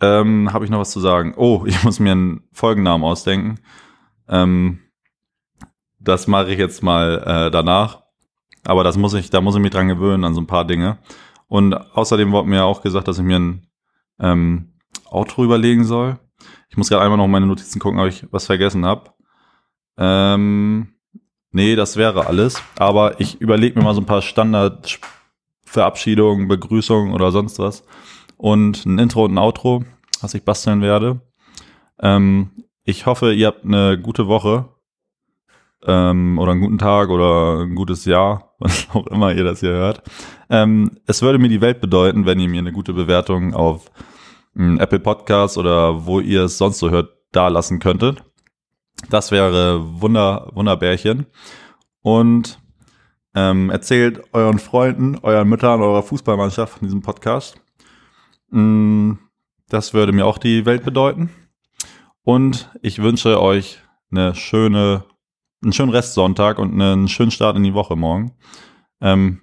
Ähm, 0.00 0.52
Habe 0.52 0.64
ich 0.64 0.70
noch 0.70 0.80
was 0.80 0.90
zu 0.90 1.00
sagen? 1.00 1.34
Oh, 1.36 1.64
ich 1.66 1.82
muss 1.82 2.00
mir 2.00 2.12
einen 2.12 2.44
Folgennamen 2.52 3.04
ausdenken. 3.04 3.60
Ähm, 4.28 4.80
das 5.98 6.26
mache 6.26 6.52
ich 6.52 6.58
jetzt 6.58 6.82
mal 6.82 7.22
äh, 7.26 7.50
danach. 7.50 8.04
Aber 8.64 8.84
das 8.84 8.96
muss 8.96 9.14
ich, 9.14 9.30
da 9.30 9.40
muss 9.40 9.54
ich 9.54 9.62
mich 9.62 9.70
dran 9.70 9.88
gewöhnen 9.88 10.24
an 10.24 10.34
so 10.34 10.40
ein 10.40 10.46
paar 10.46 10.64
Dinge. 10.64 10.98
Und 11.48 11.74
außerdem 11.74 12.32
wurde 12.32 12.48
mir 12.48 12.64
auch 12.64 12.82
gesagt, 12.82 13.06
dass 13.08 13.18
ich 13.18 13.24
mir 13.24 13.38
ein 13.38 13.66
ähm, 14.18 14.72
Outro 15.10 15.44
überlegen 15.44 15.84
soll. 15.84 16.18
Ich 16.76 16.78
muss 16.78 16.90
gerade 16.90 17.04
einmal 17.04 17.16
noch 17.16 17.26
meine 17.26 17.46
Notizen 17.46 17.78
gucken, 17.78 17.98
ob 17.98 18.06
ich 18.06 18.26
was 18.30 18.44
vergessen 18.44 18.84
habe. 18.84 19.04
Ähm, 19.96 20.88
nee, 21.50 21.74
das 21.74 21.96
wäre 21.96 22.26
alles. 22.26 22.62
Aber 22.78 23.18
ich 23.18 23.40
überlege 23.40 23.78
mir 23.78 23.84
mal 23.86 23.94
so 23.94 24.02
ein 24.02 24.06
paar 24.06 24.20
Standard-Verabschiedungen, 24.20 26.48
Begrüßungen 26.48 27.14
oder 27.14 27.32
sonst 27.32 27.58
was. 27.58 27.82
Und 28.36 28.84
ein 28.84 28.98
Intro 28.98 29.24
und 29.24 29.32
ein 29.32 29.38
Outro, 29.38 29.84
was 30.20 30.34
ich 30.34 30.44
basteln 30.44 30.82
werde. 30.82 31.22
Ähm, 31.98 32.50
ich 32.84 33.06
hoffe, 33.06 33.32
ihr 33.32 33.46
habt 33.46 33.64
eine 33.64 33.98
gute 33.98 34.28
Woche. 34.28 34.68
Ähm, 35.82 36.38
oder 36.38 36.52
einen 36.52 36.60
guten 36.60 36.76
Tag 36.76 37.08
oder 37.08 37.62
ein 37.62 37.74
gutes 37.74 38.04
Jahr, 38.04 38.54
was 38.58 38.86
auch 38.92 39.06
immer 39.06 39.32
ihr 39.32 39.44
das 39.44 39.60
hier 39.60 39.70
hört. 39.70 40.02
Ähm, 40.50 40.90
es 41.06 41.22
würde 41.22 41.38
mir 41.38 41.48
die 41.48 41.62
Welt 41.62 41.80
bedeuten, 41.80 42.26
wenn 42.26 42.38
ihr 42.38 42.50
mir 42.50 42.58
eine 42.58 42.72
gute 42.72 42.92
Bewertung 42.92 43.54
auf 43.54 43.90
Apple 44.56 45.00
Podcast 45.00 45.58
oder 45.58 46.06
wo 46.06 46.20
ihr 46.20 46.44
es 46.44 46.58
sonst 46.58 46.78
so 46.78 46.90
hört, 46.90 47.10
da 47.32 47.48
lassen 47.48 47.78
könntet. 47.78 48.24
Das 49.10 49.30
wäre 49.30 50.00
Wunder, 50.00 50.50
Wunderbärchen. 50.54 51.26
Und 52.00 52.58
ähm, 53.34 53.70
erzählt 53.70 54.22
euren 54.32 54.58
Freunden, 54.58 55.18
euren 55.22 55.48
Müttern, 55.48 55.82
eurer 55.82 56.02
Fußballmannschaft 56.02 56.78
von 56.78 56.86
diesem 56.86 57.02
Podcast. 57.02 57.60
Mm, 58.50 59.12
das 59.68 59.92
würde 59.92 60.12
mir 60.12 60.24
auch 60.24 60.38
die 60.38 60.64
Welt 60.64 60.84
bedeuten. 60.84 61.30
Und 62.22 62.70
ich 62.80 63.02
wünsche 63.02 63.40
euch 63.40 63.78
eine 64.10 64.34
schöne 64.34 65.04
einen 65.62 65.72
schönen 65.72 65.90
Restsonntag 65.90 66.58
und 66.58 66.80
einen 66.80 67.08
schönen 67.08 67.30
Start 67.30 67.56
in 67.56 67.64
die 67.64 67.74
Woche 67.74 67.96
morgen. 67.96 68.32
Ähm, 69.00 69.42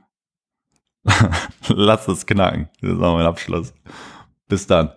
Lass 1.68 2.07
es 2.07 2.26
knacken. 2.26 2.70
Das 2.82 2.91
ist 2.91 3.01
auch 3.01 3.16
mein 3.16 3.26
Abschluss. 3.26 3.74
Bis 4.47 4.68
dann. 4.68 4.93